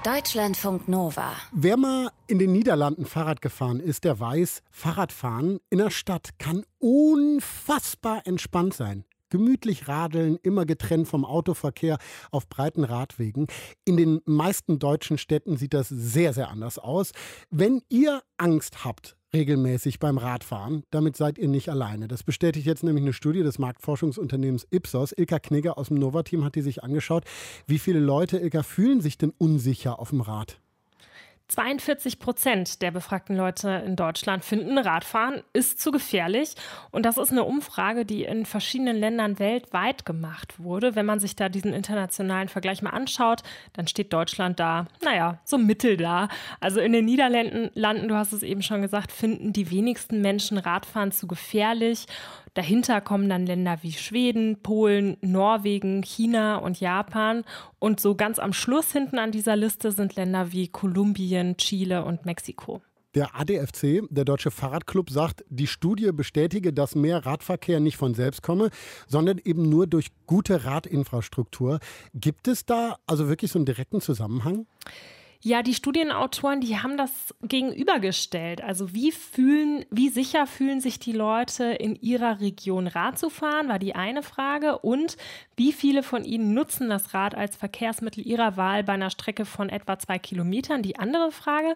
Deutschlandfunk 0.04 0.88
Nova. 0.88 1.30
Wer 1.52 1.76
mal 1.76 2.10
in 2.26 2.40
den 2.40 2.50
Niederlanden 2.50 3.06
Fahrrad 3.06 3.40
gefahren 3.40 3.78
ist, 3.78 4.02
der 4.02 4.18
weiß, 4.18 4.62
Fahrradfahren 4.72 5.60
in 5.70 5.78
der 5.78 5.90
Stadt 5.90 6.30
kann 6.40 6.64
unfassbar 6.80 8.26
entspannt 8.26 8.74
sein. 8.74 9.04
Gemütlich 9.32 9.88
radeln, 9.88 10.38
immer 10.42 10.66
getrennt 10.66 11.08
vom 11.08 11.24
Autoverkehr 11.24 11.96
auf 12.30 12.50
breiten 12.50 12.84
Radwegen. 12.84 13.46
In 13.86 13.96
den 13.96 14.20
meisten 14.26 14.78
deutschen 14.78 15.16
Städten 15.16 15.56
sieht 15.56 15.72
das 15.72 15.88
sehr, 15.88 16.34
sehr 16.34 16.50
anders 16.50 16.78
aus. 16.78 17.12
Wenn 17.48 17.80
ihr 17.88 18.20
Angst 18.36 18.84
habt, 18.84 19.16
regelmäßig 19.32 19.98
beim 19.98 20.18
Radfahren. 20.18 20.82
Damit 20.90 21.16
seid 21.16 21.38
ihr 21.38 21.48
nicht 21.48 21.70
alleine. 21.70 22.08
Das 22.08 22.22
bestätigt 22.22 22.66
jetzt 22.66 22.82
nämlich 22.82 23.04
eine 23.04 23.14
Studie 23.14 23.42
des 23.42 23.58
Marktforschungsunternehmens 23.58 24.66
Ipsos. 24.70 25.12
Ilka 25.16 25.38
Knigger 25.38 25.78
aus 25.78 25.88
dem 25.88 25.96
Nova-Team 25.96 26.44
hat 26.44 26.54
die 26.54 26.60
sich 26.60 26.82
angeschaut. 26.84 27.24
Wie 27.66 27.78
viele 27.78 28.00
Leute, 28.00 28.36
Ilka, 28.36 28.62
fühlen 28.62 29.00
sich 29.00 29.16
denn 29.16 29.32
unsicher 29.38 29.98
auf 29.98 30.10
dem 30.10 30.20
Rad? 30.20 30.60
42 31.52 32.18
Prozent 32.18 32.80
der 32.80 32.90
befragten 32.90 33.36
Leute 33.36 33.82
in 33.84 33.94
Deutschland 33.94 34.42
finden, 34.42 34.78
Radfahren 34.78 35.42
ist 35.52 35.80
zu 35.80 35.90
gefährlich. 35.90 36.54
Und 36.90 37.04
das 37.04 37.18
ist 37.18 37.30
eine 37.30 37.44
Umfrage, 37.44 38.06
die 38.06 38.24
in 38.24 38.46
verschiedenen 38.46 38.96
Ländern 38.96 39.38
weltweit 39.38 40.06
gemacht 40.06 40.58
wurde. 40.58 40.94
Wenn 40.94 41.04
man 41.04 41.20
sich 41.20 41.36
da 41.36 41.50
diesen 41.50 41.74
internationalen 41.74 42.48
Vergleich 42.48 42.80
mal 42.80 42.90
anschaut, 42.90 43.42
dann 43.74 43.86
steht 43.86 44.14
Deutschland 44.14 44.60
da, 44.60 44.86
naja, 45.04 45.40
so 45.44 45.58
mittel 45.58 45.98
da. 45.98 46.28
Also 46.58 46.80
in 46.80 46.92
den 46.92 47.04
Niederlanden, 47.04 48.08
du 48.08 48.14
hast 48.14 48.32
es 48.32 48.42
eben 48.42 48.62
schon 48.62 48.80
gesagt, 48.80 49.12
finden 49.12 49.52
die 49.52 49.70
wenigsten 49.70 50.22
Menschen 50.22 50.56
Radfahren 50.56 51.12
zu 51.12 51.26
gefährlich. 51.26 52.06
Dahinter 52.54 53.00
kommen 53.00 53.28
dann 53.30 53.46
Länder 53.46 53.78
wie 53.82 53.92
Schweden, 53.92 54.62
Polen, 54.62 55.16
Norwegen, 55.22 56.02
China 56.02 56.56
und 56.56 56.80
Japan. 56.80 57.44
Und 57.78 57.98
so 57.98 58.14
ganz 58.14 58.38
am 58.38 58.52
Schluss 58.52 58.92
hinten 58.92 59.18
an 59.18 59.32
dieser 59.32 59.56
Liste 59.56 59.90
sind 59.90 60.16
Länder 60.16 60.52
wie 60.52 60.68
Kolumbien, 60.68 61.56
Chile 61.56 62.04
und 62.04 62.26
Mexiko. 62.26 62.82
Der 63.14 63.38
ADFC, 63.38 64.02
der 64.08 64.24
Deutsche 64.24 64.50
Fahrradclub, 64.50 65.10
sagt, 65.10 65.44
die 65.50 65.66
Studie 65.66 66.12
bestätige, 66.12 66.72
dass 66.72 66.94
mehr 66.94 67.26
Radverkehr 67.26 67.78
nicht 67.78 67.98
von 67.98 68.14
selbst 68.14 68.42
komme, 68.42 68.70
sondern 69.06 69.38
eben 69.44 69.68
nur 69.68 69.86
durch 69.86 70.08
gute 70.26 70.64
Radinfrastruktur. 70.64 71.78
Gibt 72.14 72.48
es 72.48 72.64
da 72.64 72.96
also 73.06 73.28
wirklich 73.28 73.52
so 73.52 73.58
einen 73.58 73.66
direkten 73.66 74.00
Zusammenhang? 74.00 74.66
Ja, 75.44 75.62
die 75.62 75.74
Studienautoren, 75.74 76.60
die 76.60 76.78
haben 76.78 76.96
das 76.96 77.34
gegenübergestellt. 77.42 78.62
Also 78.62 78.94
wie 78.94 79.10
fühlen, 79.10 79.84
wie 79.90 80.08
sicher 80.08 80.46
fühlen 80.46 80.80
sich 80.80 81.00
die 81.00 81.10
Leute 81.10 81.64
in 81.64 81.96
ihrer 81.96 82.40
Region 82.40 82.86
Rad 82.86 83.18
zu 83.18 83.28
fahren, 83.28 83.68
war 83.68 83.80
die 83.80 83.96
eine 83.96 84.22
Frage. 84.22 84.78
Und 84.78 85.16
wie 85.56 85.72
viele 85.72 86.04
von 86.04 86.24
ihnen 86.24 86.54
nutzen 86.54 86.88
das 86.88 87.12
Rad 87.12 87.34
als 87.34 87.56
Verkehrsmittel 87.56 88.24
ihrer 88.24 88.56
Wahl 88.56 88.84
bei 88.84 88.92
einer 88.92 89.10
Strecke 89.10 89.44
von 89.44 89.68
etwa 89.68 89.98
zwei 89.98 90.20
Kilometern? 90.20 90.82
Die 90.82 91.00
andere 91.00 91.32
Frage. 91.32 91.74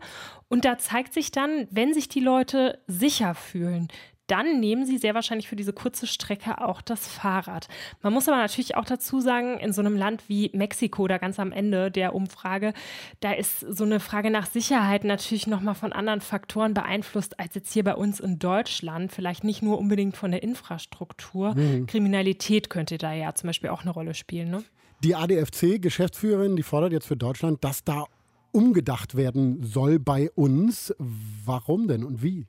Und 0.48 0.64
da 0.64 0.78
zeigt 0.78 1.12
sich 1.12 1.32
dann, 1.32 1.66
wenn 1.72 1.92
sich 1.92 2.08
die 2.08 2.20
Leute 2.20 2.78
sicher 2.86 3.34
fühlen, 3.34 3.88
dann 4.26 4.60
nehmen 4.60 4.86
sie 4.86 4.98
sehr 4.98 5.14
wahrscheinlich 5.14 5.48
für 5.48 5.56
diese 5.56 5.72
kurze 5.72 6.06
Strecke 6.06 6.60
auch 6.66 6.80
das 6.80 7.06
Fahrrad. 7.06 7.68
Man 8.02 8.12
muss 8.12 8.28
aber 8.28 8.38
natürlich 8.38 8.76
auch 8.76 8.84
dazu 8.84 9.20
sagen, 9.20 9.58
in 9.58 9.72
so 9.72 9.80
einem 9.80 9.96
Land 9.96 10.28
wie 10.28 10.50
Mexiko, 10.52 11.06
da 11.06 11.18
ganz 11.18 11.38
am 11.38 11.52
Ende 11.52 11.90
der 11.90 12.14
Umfrage, 12.14 12.72
da 13.20 13.32
ist 13.32 13.60
so 13.60 13.84
eine 13.84 14.00
Frage 14.00 14.30
nach 14.30 14.46
Sicherheit 14.46 15.04
natürlich 15.04 15.46
nochmal 15.46 15.74
von 15.74 15.92
anderen 15.92 16.20
Faktoren 16.20 16.74
beeinflusst 16.74 17.38
als 17.38 17.54
jetzt 17.54 17.72
hier 17.72 17.84
bei 17.84 17.94
uns 17.94 18.20
in 18.20 18.38
Deutschland. 18.38 19.12
Vielleicht 19.12 19.44
nicht 19.44 19.62
nur 19.62 19.78
unbedingt 19.78 20.16
von 20.16 20.30
der 20.30 20.42
Infrastruktur. 20.42 21.54
Mhm. 21.54 21.86
Kriminalität 21.86 22.70
könnte 22.70 22.98
da 22.98 23.12
ja 23.12 23.34
zum 23.34 23.48
Beispiel 23.48 23.70
auch 23.70 23.82
eine 23.82 23.90
Rolle 23.90 24.14
spielen. 24.14 24.50
Ne? 24.50 24.64
Die 25.04 25.14
ADFC-Geschäftsführerin, 25.14 26.56
die 26.56 26.62
fordert 26.62 26.92
jetzt 26.92 27.06
für 27.06 27.16
Deutschland, 27.16 27.62
dass 27.62 27.84
da 27.84 28.06
umgedacht 28.52 29.16
werden 29.16 29.62
soll 29.62 29.98
bei 29.98 30.30
uns. 30.30 30.94
Warum 30.98 31.88
denn 31.88 32.02
und 32.04 32.22
wie? 32.22 32.46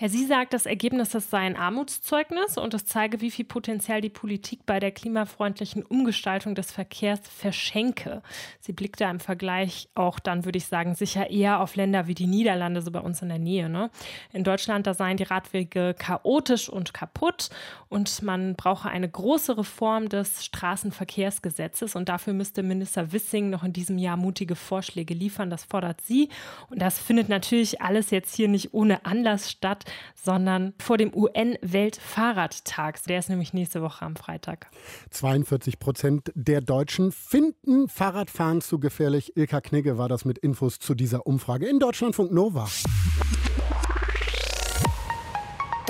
Herr 0.00 0.08
Sie 0.08 0.24
sagt, 0.24 0.54
das 0.54 0.64
Ergebnis 0.64 1.10
das 1.10 1.28
sei 1.28 1.40
ein 1.40 1.58
Armutszeugnis 1.58 2.56
und 2.56 2.72
es 2.72 2.86
zeige, 2.86 3.20
wie 3.20 3.30
viel 3.30 3.44
Potenzial 3.44 4.00
die 4.00 4.08
Politik 4.08 4.64
bei 4.64 4.80
der 4.80 4.92
klimafreundlichen 4.92 5.82
Umgestaltung 5.82 6.54
des 6.54 6.72
Verkehrs 6.72 7.20
verschenke. 7.28 8.22
Sie 8.60 8.72
blickt 8.72 9.02
da 9.02 9.10
im 9.10 9.20
Vergleich 9.20 9.90
auch 9.94 10.18
dann, 10.18 10.46
würde 10.46 10.56
ich 10.56 10.64
sagen, 10.64 10.94
sicher 10.94 11.28
eher 11.28 11.60
auf 11.60 11.76
Länder 11.76 12.06
wie 12.06 12.14
die 12.14 12.28
Niederlande, 12.28 12.80
so 12.80 12.90
bei 12.90 13.00
uns 13.00 13.20
in 13.20 13.28
der 13.28 13.38
Nähe. 13.38 13.68
Ne? 13.68 13.90
In 14.32 14.42
Deutschland, 14.42 14.86
da 14.86 14.94
seien 14.94 15.18
die 15.18 15.24
Radwege 15.24 15.94
chaotisch 15.98 16.70
und 16.70 16.94
kaputt 16.94 17.50
und 17.90 18.22
man 18.22 18.54
brauche 18.56 18.88
eine 18.88 19.06
große 19.06 19.58
Reform 19.58 20.08
des 20.08 20.46
Straßenverkehrsgesetzes 20.46 21.94
und 21.94 22.08
dafür 22.08 22.32
müsste 22.32 22.62
Minister 22.62 23.12
Wissing 23.12 23.50
noch 23.50 23.64
in 23.64 23.74
diesem 23.74 23.98
Jahr 23.98 24.16
mutige 24.16 24.56
Vorschläge 24.56 25.12
liefern. 25.12 25.50
Das 25.50 25.64
fordert 25.64 26.00
sie 26.00 26.30
und 26.70 26.80
das 26.80 26.98
findet 26.98 27.28
natürlich 27.28 27.82
alles 27.82 28.10
jetzt 28.10 28.34
hier 28.34 28.48
nicht 28.48 28.72
ohne 28.72 29.04
Anlass 29.04 29.50
statt, 29.50 29.84
sondern 30.14 30.74
vor 30.78 30.98
dem 30.98 31.14
UN-Weltfahrradtag. 31.14 33.02
Der 33.04 33.18
ist 33.18 33.28
nämlich 33.28 33.52
nächste 33.52 33.82
Woche 33.82 34.04
am 34.04 34.16
Freitag. 34.16 34.68
42 35.10 35.78
Prozent 35.78 36.32
der 36.34 36.60
Deutschen 36.60 37.12
finden 37.12 37.88
Fahrradfahren 37.88 38.60
zu 38.60 38.78
gefährlich. 38.78 39.36
Ilka 39.36 39.60
Knigge 39.60 39.98
war 39.98 40.08
das 40.08 40.24
mit 40.24 40.38
Infos 40.38 40.78
zu 40.78 40.94
dieser 40.94 41.26
Umfrage 41.26 41.66
in 41.66 41.78
Deutschlandfunk 41.78 42.32
Nova. 42.32 42.68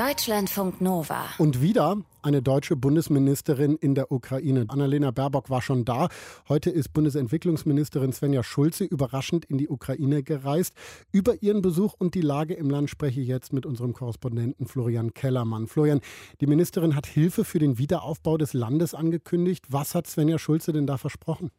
Deutschlandfunk 0.01 0.81
Nova. 0.81 1.27
Und 1.37 1.61
wieder 1.61 1.99
eine 2.23 2.41
deutsche 2.41 2.75
Bundesministerin 2.75 3.77
in 3.77 3.95
der 3.95 4.11
Ukraine. 4.11 4.65
Annalena 4.69 5.11
Baerbock 5.11 5.51
war 5.51 5.61
schon 5.61 5.85
da. 5.85 6.09
Heute 6.49 6.71
ist 6.71 6.95
Bundesentwicklungsministerin 6.95 8.11
Svenja 8.11 8.43
Schulze 8.43 8.85
überraschend 8.85 9.45
in 9.45 9.59
die 9.59 9.69
Ukraine 9.69 10.23
gereist. 10.23 10.73
Über 11.13 11.43
ihren 11.43 11.61
Besuch 11.61 11.93
und 11.99 12.15
die 12.15 12.23
Lage 12.23 12.55
im 12.55 12.71
Land 12.71 12.89
spreche 12.89 13.21
ich 13.21 13.29
jetzt 13.29 13.53
mit 13.53 13.67
unserem 13.67 13.93
Korrespondenten 13.93 14.67
Florian 14.67 15.13
Kellermann. 15.13 15.67
Florian, 15.67 16.01
die 16.41 16.47
Ministerin 16.47 16.97
hat 16.97 17.05
Hilfe 17.05 17.45
für 17.45 17.59
den 17.59 17.77
Wiederaufbau 17.77 18.39
des 18.39 18.55
Landes 18.55 18.95
angekündigt. 18.95 19.67
Was 19.69 19.95
hat 19.95 20.07
Svenja 20.07 20.39
Schulze 20.39 20.73
denn 20.73 20.87
da 20.87 20.97
versprochen? 20.97 21.51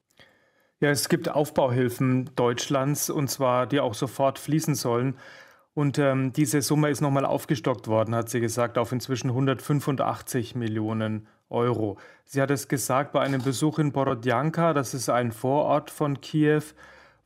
Ja, 0.80 0.89
es 0.89 1.10
gibt 1.10 1.30
Aufbauhilfen 1.30 2.32
Deutschlands 2.36 3.12
und 3.12 3.30
zwar 3.30 3.67
die 3.67 3.80
auch 3.80 3.93
sofort 3.93 4.39
fließen 4.39 4.73
sollen. 4.73 5.15
Und 5.73 5.99
ähm, 5.99 6.34
diese 6.34 6.62
Summe 6.62 6.89
ist 6.89 7.01
nochmal 7.01 7.25
aufgestockt 7.25 7.88
worden, 7.88 8.13
hat 8.13 8.29
sie 8.29 8.41
gesagt, 8.41 8.77
auf 8.77 8.91
inzwischen 8.91 9.29
185 9.29 10.55
Millionen 10.55 11.27
Euro. 11.49 11.97
Sie 12.25 12.41
hat 12.41 12.51
es 12.51 12.67
gesagt 12.67 13.13
bei 13.13 13.21
einem 13.21 13.41
Besuch 13.41 13.79
in 13.79 13.91
Borodjanka, 13.91 14.73
das 14.73 14.93
ist 14.93 15.10
ein 15.10 15.31
Vorort 15.31 15.89
von 15.89 16.19
Kiew, 16.19 16.63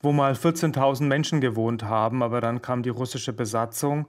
wo 0.01 0.11
mal 0.11 0.33
14.000 0.33 1.03
Menschen 1.03 1.41
gewohnt 1.41 1.83
haben, 1.83 2.21
aber 2.21 2.39
dann 2.41 2.61
kam 2.61 2.83
die 2.83 2.89
russische 2.89 3.33
Besatzung. 3.33 4.07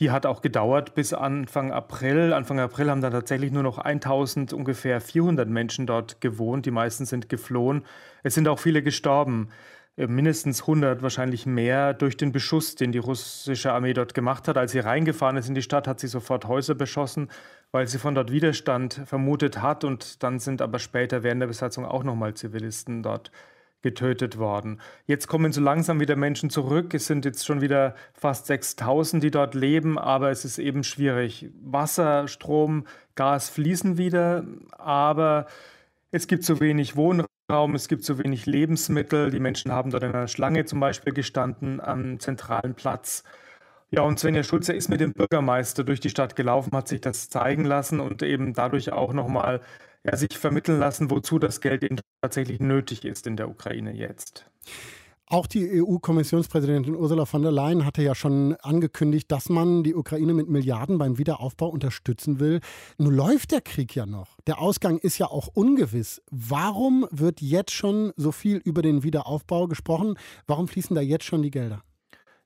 Die 0.00 0.10
hat 0.10 0.24
auch 0.24 0.40
gedauert 0.40 0.94
bis 0.94 1.12
Anfang 1.12 1.72
April. 1.72 2.32
Anfang 2.32 2.58
April 2.58 2.90
haben 2.90 3.02
dann 3.02 3.12
tatsächlich 3.12 3.52
nur 3.52 3.62
noch 3.62 3.76
1000 3.76 4.54
ungefähr 4.54 5.00
400 5.00 5.46
Menschen 5.46 5.86
dort 5.86 6.22
gewohnt. 6.22 6.64
Die 6.64 6.70
meisten 6.70 7.04
sind 7.04 7.28
geflohen. 7.28 7.84
Es 8.22 8.34
sind 8.34 8.48
auch 8.48 8.58
viele 8.58 8.82
gestorben. 8.82 9.50
Äh, 9.96 10.06
mindestens 10.06 10.62
100, 10.62 11.02
wahrscheinlich 11.02 11.46
mehr, 11.46 11.94
durch 11.94 12.16
den 12.16 12.32
Beschuss, 12.32 12.74
den 12.74 12.92
die 12.92 12.98
russische 12.98 13.72
Armee 13.72 13.92
dort 13.92 14.14
gemacht 14.14 14.48
hat. 14.48 14.56
Als 14.56 14.72
sie 14.72 14.80
reingefahren 14.80 15.36
ist 15.36 15.48
in 15.48 15.54
die 15.54 15.62
Stadt, 15.62 15.88
hat 15.88 16.00
sie 16.00 16.08
sofort 16.08 16.46
Häuser 16.46 16.74
beschossen, 16.74 17.28
weil 17.72 17.86
sie 17.86 17.98
von 17.98 18.14
dort 18.14 18.32
Widerstand 18.32 19.02
vermutet 19.04 19.62
hat. 19.62 19.84
Und 19.84 20.22
dann 20.22 20.38
sind 20.38 20.62
aber 20.62 20.78
später 20.78 21.22
während 21.22 21.42
der 21.42 21.48
Besatzung 21.48 21.84
auch 21.84 22.04
nochmal 22.04 22.34
Zivilisten 22.34 23.02
dort 23.02 23.30
getötet 23.82 24.38
worden. 24.38 24.80
Jetzt 25.06 25.26
kommen 25.26 25.52
so 25.52 25.60
langsam 25.60 26.00
wieder 26.00 26.16
Menschen 26.16 26.50
zurück. 26.50 26.92
Es 26.92 27.06
sind 27.06 27.24
jetzt 27.24 27.46
schon 27.46 27.60
wieder 27.62 27.94
fast 28.12 28.46
6000, 28.46 29.22
die 29.22 29.30
dort 29.30 29.54
leben, 29.54 29.98
aber 29.98 30.30
es 30.30 30.44
ist 30.44 30.58
eben 30.58 30.84
schwierig. 30.84 31.50
Wasser, 31.62 32.28
Strom, 32.28 32.86
Gas 33.14 33.48
fließen 33.48 33.96
wieder, 33.96 34.44
aber 34.72 35.46
es 36.10 36.26
gibt 36.26 36.44
zu 36.44 36.60
wenig 36.60 36.96
Wohnraum. 36.96 37.29
Raum, 37.50 37.74
es 37.74 37.88
gibt 37.88 38.04
zu 38.04 38.18
wenig 38.18 38.46
Lebensmittel. 38.46 39.30
Die 39.30 39.40
Menschen 39.40 39.72
haben 39.72 39.90
dort 39.90 40.02
in 40.02 40.12
einer 40.12 40.28
Schlange 40.28 40.64
zum 40.64 40.80
Beispiel 40.80 41.12
gestanden 41.12 41.80
am 41.80 42.18
zentralen 42.18 42.74
Platz. 42.74 43.24
Ja, 43.90 44.02
und 44.02 44.20
Svenja 44.20 44.44
Schulze 44.44 44.72
ist 44.72 44.88
mit 44.88 45.00
dem 45.00 45.12
Bürgermeister 45.12 45.82
durch 45.82 45.98
die 46.00 46.10
Stadt 46.10 46.36
gelaufen, 46.36 46.76
hat 46.76 46.88
sich 46.88 47.00
das 47.00 47.28
zeigen 47.28 47.64
lassen 47.64 47.98
und 48.00 48.22
eben 48.22 48.54
dadurch 48.54 48.92
auch 48.92 49.12
nochmal 49.12 49.60
ja, 50.04 50.16
sich 50.16 50.38
vermitteln 50.38 50.78
lassen, 50.78 51.10
wozu 51.10 51.38
das 51.38 51.60
Geld 51.60 51.82
eben 51.82 51.96
tatsächlich 52.22 52.60
nötig 52.60 53.04
ist 53.04 53.26
in 53.26 53.36
der 53.36 53.48
Ukraine 53.48 53.92
jetzt. 53.92 54.46
Auch 55.32 55.46
die 55.46 55.80
EU-Kommissionspräsidentin 55.80 56.96
Ursula 56.96 57.24
von 57.24 57.42
der 57.42 57.52
Leyen 57.52 57.86
hatte 57.86 58.02
ja 58.02 58.16
schon 58.16 58.56
angekündigt, 58.62 59.30
dass 59.30 59.48
man 59.48 59.84
die 59.84 59.94
Ukraine 59.94 60.34
mit 60.34 60.48
Milliarden 60.48 60.98
beim 60.98 61.18
Wiederaufbau 61.18 61.68
unterstützen 61.68 62.40
will. 62.40 62.58
Nun 62.98 63.14
läuft 63.14 63.52
der 63.52 63.60
Krieg 63.60 63.94
ja 63.94 64.06
noch. 64.06 64.40
Der 64.48 64.60
Ausgang 64.60 64.98
ist 64.98 65.18
ja 65.18 65.26
auch 65.26 65.46
ungewiss. 65.46 66.20
Warum 66.32 67.06
wird 67.12 67.40
jetzt 67.40 67.70
schon 67.70 68.12
so 68.16 68.32
viel 68.32 68.56
über 68.56 68.82
den 68.82 69.04
Wiederaufbau 69.04 69.68
gesprochen? 69.68 70.18
Warum 70.48 70.66
fließen 70.66 70.96
da 70.96 71.00
jetzt 71.00 71.26
schon 71.26 71.42
die 71.42 71.52
Gelder? 71.52 71.84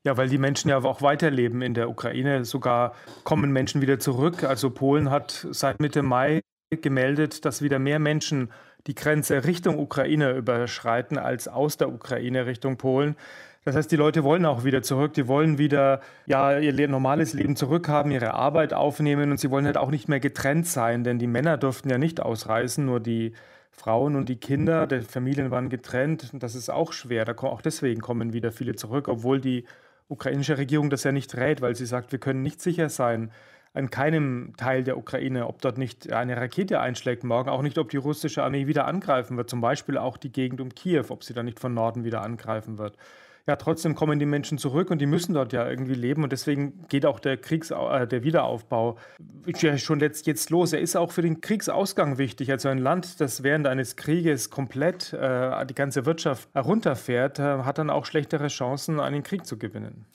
Ja, 0.03 0.15
weil 0.15 0.29
die 0.29 0.37
Menschen 0.37 0.69
ja 0.69 0.77
auch 0.83 1.01
weiterleben 1.01 1.63
in 1.63 1.73
der 1.73 1.89
Ukraine. 1.89 2.45
Sogar 2.45 2.93
kommen 3.23 3.51
Menschen 3.51 3.81
wieder 3.81 3.97
zurück. 3.97 4.43
Also 4.43 4.69
Polen 4.69 5.09
hat 5.09 5.47
seit 5.49 5.79
Mitte 5.79 6.03
Mai 6.03 6.41
gemeldet, 6.69 7.45
dass 7.45 7.63
wieder 7.63 7.79
mehr 7.79 7.97
Menschen 7.97 8.51
die 8.87 8.95
Grenze 8.95 9.45
Richtung 9.45 9.79
Ukraine 9.79 10.33
überschreiten 10.33 11.17
als 11.17 11.47
aus 11.47 11.77
der 11.77 11.89
Ukraine 11.89 12.45
Richtung 12.45 12.77
Polen. 12.77 13.15
Das 13.63 13.75
heißt, 13.75 13.91
die 13.91 13.95
Leute 13.95 14.23
wollen 14.23 14.45
auch 14.45 14.63
wieder 14.63 14.83
zurück, 14.83 15.13
die 15.13 15.27
wollen 15.27 15.57
wieder 15.57 15.99
ja, 16.27 16.59
ihr 16.59 16.87
normales 16.87 17.33
Leben 17.33 17.55
zurückhaben, 17.55 18.11
ihre 18.11 18.35
Arbeit 18.35 18.73
aufnehmen 18.75 19.31
und 19.31 19.39
sie 19.39 19.49
wollen 19.49 19.65
halt 19.65 19.77
auch 19.77 19.89
nicht 19.89 20.07
mehr 20.07 20.19
getrennt 20.19 20.67
sein, 20.67 21.03
denn 21.03 21.17
die 21.17 21.25
Männer 21.25 21.57
durften 21.57 21.89
ja 21.89 21.97
nicht 21.97 22.21
ausreisen, 22.21 22.85
nur 22.85 22.99
die 22.99 23.33
Frauen 23.71 24.15
und 24.15 24.29
die 24.29 24.37
Kinder, 24.37 24.85
die 24.85 25.01
Familien 25.01 25.49
waren 25.49 25.69
getrennt. 25.69 26.29
Das 26.33 26.53
ist 26.53 26.69
auch 26.69 26.93
schwer. 26.93 27.25
Da, 27.25 27.33
auch 27.33 27.61
deswegen 27.61 28.01
kommen 28.01 28.33
wieder 28.33 28.51
viele 28.51 28.75
zurück, 28.75 29.07
obwohl 29.07 29.41
die 29.41 29.65
ukrainische 30.07 30.59
Regierung 30.59 30.91
das 30.91 31.03
ja 31.03 31.11
nicht 31.11 31.35
rät, 31.35 31.61
weil 31.61 31.75
sie 31.75 31.87
sagt, 31.87 32.11
wir 32.11 32.19
können 32.19 32.43
nicht 32.43 32.61
sicher 32.61 32.89
sein, 32.89 33.31
an 33.75 33.89
keinem 33.89 34.53
Teil 34.57 34.83
der 34.83 34.97
Ukraine, 34.97 35.47
ob 35.47 35.61
dort 35.61 35.77
nicht 35.77 36.11
eine 36.11 36.37
Rakete 36.37 36.79
einschlägt 36.79 37.23
morgen, 37.23 37.49
auch 37.49 37.61
nicht, 37.61 37.77
ob 37.77 37.89
die 37.89 37.97
russische 37.97 38.43
Armee 38.43 38.67
wieder 38.67 38.87
angreifen 38.87 39.37
wird, 39.37 39.49
zum 39.49 39.61
Beispiel 39.61 39.97
auch 39.97 40.17
die 40.17 40.31
Gegend 40.31 40.61
um 40.61 40.69
Kiew, 40.69 41.05
ob 41.09 41.23
sie 41.23 41.33
da 41.33 41.43
nicht 41.43 41.59
von 41.59 41.73
Norden 41.73 42.03
wieder 42.03 42.21
angreifen 42.21 42.77
wird. 42.77 42.97
Ja, 43.47 43.57
trotzdem 43.57 43.93
kommen 43.93 44.17
die 44.17 44.25
Menschen 44.25 44.57
zurück 44.57 44.89
und 44.89 44.99
die 44.99 45.05
müssen 45.05 45.35
dort 45.35 45.53
ja 45.53 45.69
irgendwie 45.69 45.93
leben 45.93 46.23
und 46.23 46.31
deswegen 46.31 46.87
geht 46.87 47.05
auch 47.05 47.19
der 47.19 47.37
Kriegs 47.37 47.69
äh, 47.69 48.07
der 48.07 48.23
Wiederaufbau 48.23 48.97
ja 49.45 49.77
schon 49.77 49.99
jetzt, 49.99 50.25
jetzt 50.25 50.49
los. 50.49 50.73
Er 50.73 50.79
ist 50.79 50.95
auch 50.95 51.11
für 51.11 51.21
den 51.21 51.41
Kriegsausgang 51.41 52.17
wichtig. 52.17 52.51
Also 52.51 52.69
ein 52.69 52.79
Land, 52.79 53.21
das 53.21 53.43
während 53.43 53.67
eines 53.67 53.97
Krieges 53.97 54.49
komplett 54.49 55.13
äh, 55.13 55.63
die 55.67 55.75
ganze 55.75 56.07
Wirtschaft 56.07 56.49
herunterfährt, 56.55 57.37
äh, 57.37 57.43
hat 57.59 57.77
dann 57.77 57.91
auch 57.91 58.05
schlechtere 58.05 58.47
Chancen, 58.47 58.99
einen 58.99 59.21
Krieg 59.21 59.45
zu 59.45 59.59
gewinnen. 59.59 60.07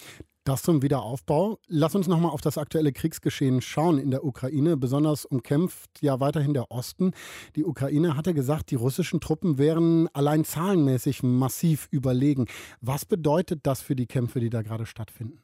Das 0.51 0.63
zum 0.63 0.83
Wiederaufbau. 0.83 1.61
Lass 1.69 1.95
uns 1.95 2.09
nochmal 2.09 2.33
auf 2.33 2.41
das 2.41 2.59
aktuelle 2.59 2.93
Kriegsgeschehen 2.93 3.61
schauen 3.61 3.99
in 3.99 4.11
der 4.11 4.25
Ukraine. 4.25 4.77
Besonders 4.77 5.25
umkämpft 5.25 6.03
ja 6.03 6.19
weiterhin 6.19 6.55
der 6.55 6.73
Osten. 6.73 7.13
Die 7.55 7.65
Ukraine 7.65 8.17
hatte 8.17 8.35
gesagt, 8.35 8.73
die 8.73 8.75
russischen 8.75 9.21
Truppen 9.21 9.59
wären 9.59 10.09
allein 10.13 10.43
zahlenmäßig 10.45 11.23
massiv 11.23 11.87
überlegen. 11.93 12.47
Was 12.81 13.05
bedeutet 13.05 13.61
das 13.63 13.81
für 13.81 13.95
die 13.95 14.09
Kämpfe, 14.09 14.41
die 14.41 14.51
da 14.51 14.63
gerade 14.63 14.87
stattfinden? 14.87 15.39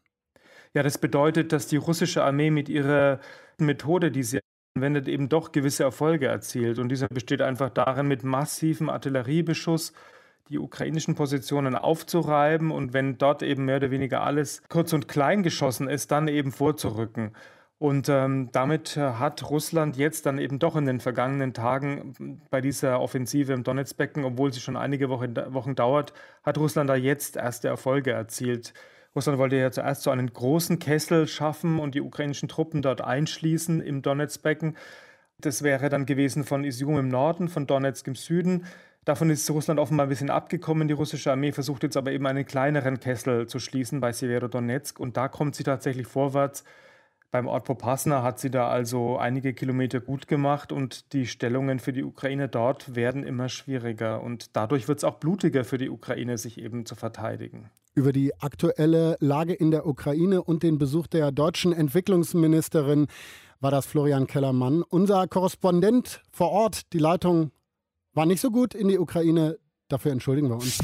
Ja, 0.74 0.82
das 0.82 0.98
bedeutet, 0.98 1.52
dass 1.52 1.68
die 1.68 1.76
russische 1.76 2.24
Armee 2.24 2.50
mit 2.50 2.68
ihrer 2.68 3.20
Methode, 3.58 4.10
die 4.10 4.24
sie 4.24 4.40
anwendet, 4.74 5.06
eben 5.06 5.28
doch 5.28 5.52
gewisse 5.52 5.84
Erfolge 5.84 6.26
erzielt. 6.26 6.80
Und 6.80 6.88
dieser 6.88 7.06
besteht 7.06 7.42
einfach 7.42 7.70
darin, 7.70 8.08
mit 8.08 8.24
massivem 8.24 8.90
Artilleriebeschuss 8.90 9.92
die 10.48 10.58
ukrainischen 10.58 11.14
Positionen 11.14 11.74
aufzureiben 11.74 12.70
und 12.70 12.92
wenn 12.92 13.18
dort 13.18 13.42
eben 13.42 13.64
mehr 13.64 13.76
oder 13.76 13.90
weniger 13.90 14.22
alles 14.22 14.62
kurz 14.68 14.92
und 14.92 15.08
klein 15.08 15.42
geschossen 15.42 15.88
ist, 15.88 16.10
dann 16.10 16.28
eben 16.28 16.52
vorzurücken. 16.52 17.32
Und 17.78 18.08
ähm, 18.08 18.48
damit 18.52 18.96
äh, 18.96 19.00
hat 19.00 19.50
Russland 19.50 19.96
jetzt 19.96 20.24
dann 20.24 20.38
eben 20.38 20.58
doch 20.58 20.76
in 20.76 20.86
den 20.86 20.98
vergangenen 20.98 21.52
Tagen 21.52 22.40
bei 22.48 22.62
dieser 22.62 23.00
Offensive 23.00 23.52
im 23.52 23.64
Donetsbecken, 23.64 24.24
obwohl 24.24 24.50
sie 24.50 24.60
schon 24.60 24.78
einige 24.78 25.10
Wochen, 25.10 25.36
Wochen 25.36 25.74
dauert, 25.74 26.14
hat 26.42 26.56
Russland 26.56 26.88
da 26.88 26.94
jetzt 26.96 27.36
erste 27.36 27.68
Erfolge 27.68 28.12
erzielt. 28.12 28.72
Russland 29.14 29.38
wollte 29.38 29.56
ja 29.56 29.70
zuerst 29.70 30.02
so 30.02 30.10
einen 30.10 30.32
großen 30.32 30.78
Kessel 30.78 31.26
schaffen 31.26 31.78
und 31.78 31.94
die 31.94 32.00
ukrainischen 32.00 32.48
Truppen 32.48 32.80
dort 32.80 33.02
einschließen 33.02 33.82
im 33.82 34.00
Donetsbecken. 34.00 34.76
Das 35.38 35.62
wäre 35.62 35.90
dann 35.90 36.06
gewesen 36.06 36.44
von 36.44 36.64
Isium 36.64 36.98
im 36.98 37.08
Norden, 37.08 37.48
von 37.48 37.66
Donetsk 37.66 38.06
im 38.06 38.14
Süden. 38.14 38.64
Davon 39.06 39.30
ist 39.30 39.48
Russland 39.48 39.78
offenbar 39.78 40.06
ein 40.06 40.08
bisschen 40.08 40.30
abgekommen. 40.30 40.88
Die 40.88 40.94
russische 40.94 41.30
Armee 41.30 41.52
versucht 41.52 41.84
jetzt 41.84 41.96
aber 41.96 42.10
eben 42.10 42.26
einen 42.26 42.44
kleineren 42.44 42.98
Kessel 42.98 43.46
zu 43.46 43.60
schließen 43.60 44.00
bei 44.00 44.12
Severodonetsk 44.12 44.98
und 44.98 45.16
da 45.16 45.28
kommt 45.28 45.54
sie 45.54 45.62
tatsächlich 45.62 46.08
vorwärts. 46.08 46.64
Beim 47.30 47.46
Ort 47.46 47.66
Popasna 47.66 48.24
hat 48.24 48.40
sie 48.40 48.50
da 48.50 48.68
also 48.68 49.16
einige 49.16 49.54
Kilometer 49.54 50.00
gut 50.00 50.26
gemacht 50.26 50.72
und 50.72 51.12
die 51.12 51.26
Stellungen 51.26 51.78
für 51.78 51.92
die 51.92 52.02
Ukraine 52.02 52.48
dort 52.48 52.96
werden 52.96 53.22
immer 53.22 53.48
schwieriger 53.48 54.24
und 54.24 54.56
dadurch 54.56 54.88
wird 54.88 54.98
es 54.98 55.04
auch 55.04 55.18
blutiger 55.18 55.62
für 55.62 55.78
die 55.78 55.88
Ukraine, 55.88 56.36
sich 56.36 56.58
eben 56.58 56.84
zu 56.84 56.96
verteidigen. 56.96 57.70
Über 57.94 58.12
die 58.12 58.34
aktuelle 58.40 59.16
Lage 59.20 59.54
in 59.54 59.70
der 59.70 59.86
Ukraine 59.86 60.42
und 60.42 60.64
den 60.64 60.78
Besuch 60.78 61.06
der 61.06 61.30
deutschen 61.30 61.72
Entwicklungsministerin 61.72 63.06
war 63.60 63.70
das 63.70 63.86
Florian 63.86 64.26
Kellermann, 64.26 64.82
unser 64.82 65.28
Korrespondent 65.28 66.22
vor 66.32 66.50
Ort. 66.50 66.92
Die 66.92 66.98
Leitung 66.98 67.52
war 68.16 68.26
nicht 68.26 68.40
so 68.40 68.50
gut 68.50 68.74
in 68.74 68.88
die 68.88 68.98
Ukraine. 68.98 69.58
Dafür 69.88 70.10
entschuldigen 70.10 70.48
wir 70.48 70.56
uns. 70.56 70.78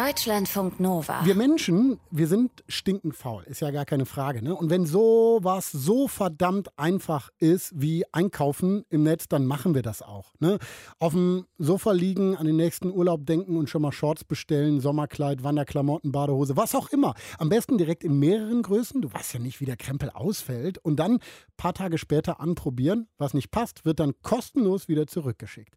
Deutschlandfunk 0.00 0.80
Nova. 0.80 1.26
Wir 1.26 1.34
Menschen, 1.34 2.00
wir 2.10 2.26
sind 2.26 2.64
stinkend 2.68 3.14
faul, 3.14 3.44
ist 3.44 3.60
ja 3.60 3.70
gar 3.70 3.84
keine 3.84 4.06
Frage. 4.06 4.42
Ne? 4.42 4.54
Und 4.54 4.70
wenn 4.70 4.86
sowas 4.86 5.70
so 5.70 6.08
verdammt 6.08 6.70
einfach 6.78 7.28
ist 7.38 7.78
wie 7.78 8.06
einkaufen 8.10 8.86
im 8.88 9.02
Netz, 9.02 9.28
dann 9.28 9.44
machen 9.44 9.74
wir 9.74 9.82
das 9.82 10.00
auch. 10.00 10.32
Ne? 10.38 10.58
Auf 10.98 11.12
dem 11.12 11.44
Sofa 11.58 11.92
liegen, 11.92 12.34
an 12.34 12.46
den 12.46 12.56
nächsten 12.56 12.90
Urlaub 12.90 13.26
denken 13.26 13.58
und 13.58 13.68
schon 13.68 13.82
mal 13.82 13.92
Shorts 13.92 14.24
bestellen, 14.24 14.80
Sommerkleid, 14.80 15.44
Wanderklamotten, 15.44 16.12
Badehose, 16.12 16.56
was 16.56 16.74
auch 16.74 16.88
immer. 16.88 17.12
Am 17.36 17.50
besten 17.50 17.76
direkt 17.76 18.02
in 18.02 18.18
mehreren 18.18 18.62
Größen. 18.62 19.02
Du 19.02 19.12
weißt 19.12 19.34
ja 19.34 19.40
nicht, 19.40 19.60
wie 19.60 19.66
der 19.66 19.76
Krempel 19.76 20.08
ausfällt. 20.08 20.78
Und 20.78 20.96
dann 20.96 21.16
ein 21.16 21.20
paar 21.58 21.74
Tage 21.74 21.98
später 21.98 22.40
anprobieren. 22.40 23.06
Was 23.18 23.34
nicht 23.34 23.50
passt, 23.50 23.84
wird 23.84 24.00
dann 24.00 24.14
kostenlos 24.22 24.88
wieder 24.88 25.06
zurückgeschickt. 25.06 25.74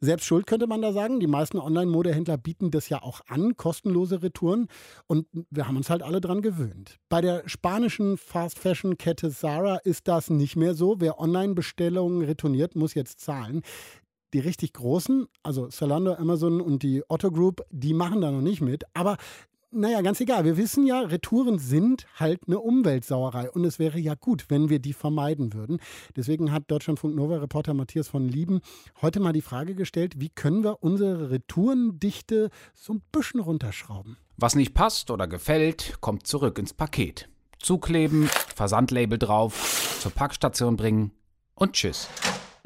Selbst 0.00 0.26
schuld 0.26 0.46
könnte 0.46 0.66
man 0.66 0.82
da 0.82 0.92
sagen. 0.92 1.20
Die 1.20 1.26
meisten 1.26 1.58
Online-Modehändler 1.58 2.36
bieten 2.36 2.70
das 2.70 2.88
ja 2.88 3.02
auch 3.02 3.22
an, 3.28 3.56
kostenlose 3.56 4.22
Retouren. 4.22 4.68
Und 5.06 5.26
wir 5.50 5.66
haben 5.66 5.76
uns 5.76 5.88
halt 5.88 6.02
alle 6.02 6.20
dran 6.20 6.42
gewöhnt. 6.42 6.98
Bei 7.08 7.20
der 7.20 7.48
spanischen 7.48 8.18
Fast-Fashion-Kette 8.18 9.30
Zara 9.30 9.76
ist 9.76 10.06
das 10.08 10.28
nicht 10.28 10.56
mehr 10.56 10.74
so. 10.74 10.96
Wer 11.00 11.18
Online-Bestellungen 11.18 12.22
retourniert, 12.22 12.76
muss 12.76 12.94
jetzt 12.94 13.20
zahlen. 13.20 13.62
Die 14.34 14.40
richtig 14.40 14.74
großen, 14.74 15.28
also 15.42 15.68
Zalando, 15.68 16.14
Amazon 16.14 16.60
und 16.60 16.82
die 16.82 17.02
Otto 17.08 17.30
Group, 17.30 17.62
die 17.70 17.94
machen 17.94 18.20
da 18.20 18.30
noch 18.30 18.42
nicht 18.42 18.60
mit. 18.60 18.84
Aber 18.92 19.16
naja, 19.76 20.00
ganz 20.00 20.20
egal. 20.20 20.44
Wir 20.44 20.56
wissen 20.56 20.86
ja, 20.86 21.00
Retouren 21.00 21.58
sind 21.58 22.06
halt 22.16 22.40
eine 22.46 22.58
Umweltsauerei. 22.58 23.50
Und 23.50 23.64
es 23.64 23.78
wäre 23.78 23.98
ja 23.98 24.14
gut, 24.14 24.46
wenn 24.48 24.70
wir 24.70 24.78
die 24.78 24.92
vermeiden 24.92 25.52
würden. 25.52 25.78
Deswegen 26.16 26.52
hat 26.52 26.70
Deutschlandfunk 26.70 27.14
Nova-Reporter 27.14 27.74
Matthias 27.74 28.08
von 28.08 28.28
Lieben 28.28 28.60
heute 29.02 29.20
mal 29.20 29.32
die 29.32 29.42
Frage 29.42 29.74
gestellt, 29.74 30.14
wie 30.18 30.30
können 30.30 30.64
wir 30.64 30.82
unsere 30.82 31.30
Retourendichte 31.30 32.50
so 32.74 32.94
ein 32.94 33.02
bisschen 33.12 33.40
runterschrauben? 33.40 34.16
Was 34.36 34.54
nicht 34.54 34.74
passt 34.74 35.10
oder 35.10 35.26
gefällt, 35.26 36.00
kommt 36.00 36.26
zurück 36.26 36.58
ins 36.58 36.74
Paket. 36.74 37.28
Zukleben, 37.58 38.28
Versandlabel 38.54 39.18
drauf, 39.18 39.98
zur 40.00 40.12
Packstation 40.12 40.76
bringen 40.76 41.12
und 41.54 41.72
tschüss. 41.72 42.08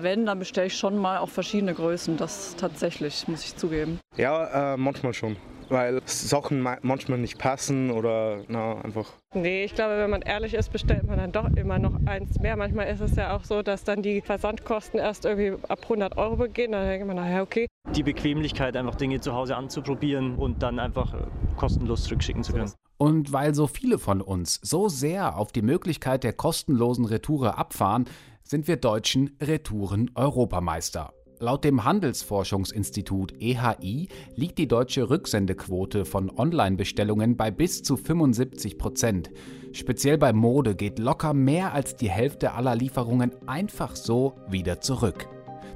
Wenn, 0.02 0.26
dann 0.26 0.38
bestelle 0.38 0.66
ich 0.66 0.76
schon 0.76 0.98
mal 0.98 1.18
auch 1.18 1.28
verschiedene 1.28 1.74
Größen. 1.74 2.16
Das 2.16 2.56
tatsächlich, 2.56 3.26
muss 3.28 3.44
ich 3.44 3.56
zugeben. 3.56 3.98
Ja, 4.16 4.74
äh, 4.74 4.76
manchmal 4.76 5.14
schon 5.14 5.36
weil 5.70 6.00
Sachen 6.04 6.60
manchmal 6.60 7.18
nicht 7.18 7.38
passen 7.38 7.90
oder 7.90 8.42
na, 8.48 8.80
einfach. 8.82 9.06
Nee, 9.34 9.64
ich 9.64 9.74
glaube, 9.74 9.96
wenn 9.98 10.10
man 10.10 10.22
ehrlich 10.22 10.54
ist, 10.54 10.72
bestellt 10.72 11.06
man 11.06 11.18
dann 11.18 11.32
doch 11.32 11.48
immer 11.56 11.78
noch 11.78 11.94
eins 12.06 12.38
mehr. 12.40 12.56
Manchmal 12.56 12.88
ist 12.88 13.00
es 13.00 13.16
ja 13.16 13.36
auch 13.36 13.44
so, 13.44 13.62
dass 13.62 13.84
dann 13.84 14.02
die 14.02 14.20
Versandkosten 14.20 14.98
erst 14.98 15.24
irgendwie 15.24 15.52
ab 15.68 15.80
100 15.84 16.16
Euro 16.16 16.36
beginnen. 16.36 16.72
Dann 16.72 16.88
denkt 16.88 17.06
man, 17.06 17.16
naja, 17.16 17.42
okay. 17.42 17.66
Die 17.94 18.02
Bequemlichkeit, 18.02 18.76
einfach 18.76 18.96
Dinge 18.96 19.20
zu 19.20 19.32
Hause 19.32 19.56
anzuprobieren 19.56 20.34
und 20.34 20.62
dann 20.62 20.78
einfach 20.78 21.14
kostenlos 21.56 22.04
zurückschicken 22.04 22.42
zu 22.42 22.52
können. 22.52 22.72
Und 23.00 23.32
weil 23.32 23.54
so 23.54 23.66
viele 23.66 23.98
von 23.98 24.20
uns 24.20 24.60
so 24.62 24.90
sehr 24.90 25.38
auf 25.38 25.52
die 25.52 25.62
Möglichkeit 25.62 26.22
der 26.22 26.34
kostenlosen 26.34 27.06
Retoure 27.06 27.56
abfahren, 27.56 28.04
sind 28.42 28.68
wir 28.68 28.76
Deutschen 28.76 29.38
Retouren-Europameister. 29.40 31.14
Laut 31.38 31.64
dem 31.64 31.84
Handelsforschungsinstitut 31.84 33.32
EHI 33.40 34.08
liegt 34.36 34.58
die 34.58 34.68
deutsche 34.68 35.08
Rücksendequote 35.08 36.04
von 36.04 36.28
Online-Bestellungen 36.28 37.38
bei 37.38 37.50
bis 37.50 37.82
zu 37.82 37.96
75 37.96 38.76
Prozent. 38.76 39.30
Speziell 39.72 40.18
bei 40.18 40.34
Mode 40.34 40.74
geht 40.74 40.98
locker 40.98 41.32
mehr 41.32 41.72
als 41.72 41.96
die 41.96 42.10
Hälfte 42.10 42.52
aller 42.52 42.76
Lieferungen 42.76 43.32
einfach 43.48 43.96
so 43.96 44.34
wieder 44.50 44.82
zurück. 44.82 45.26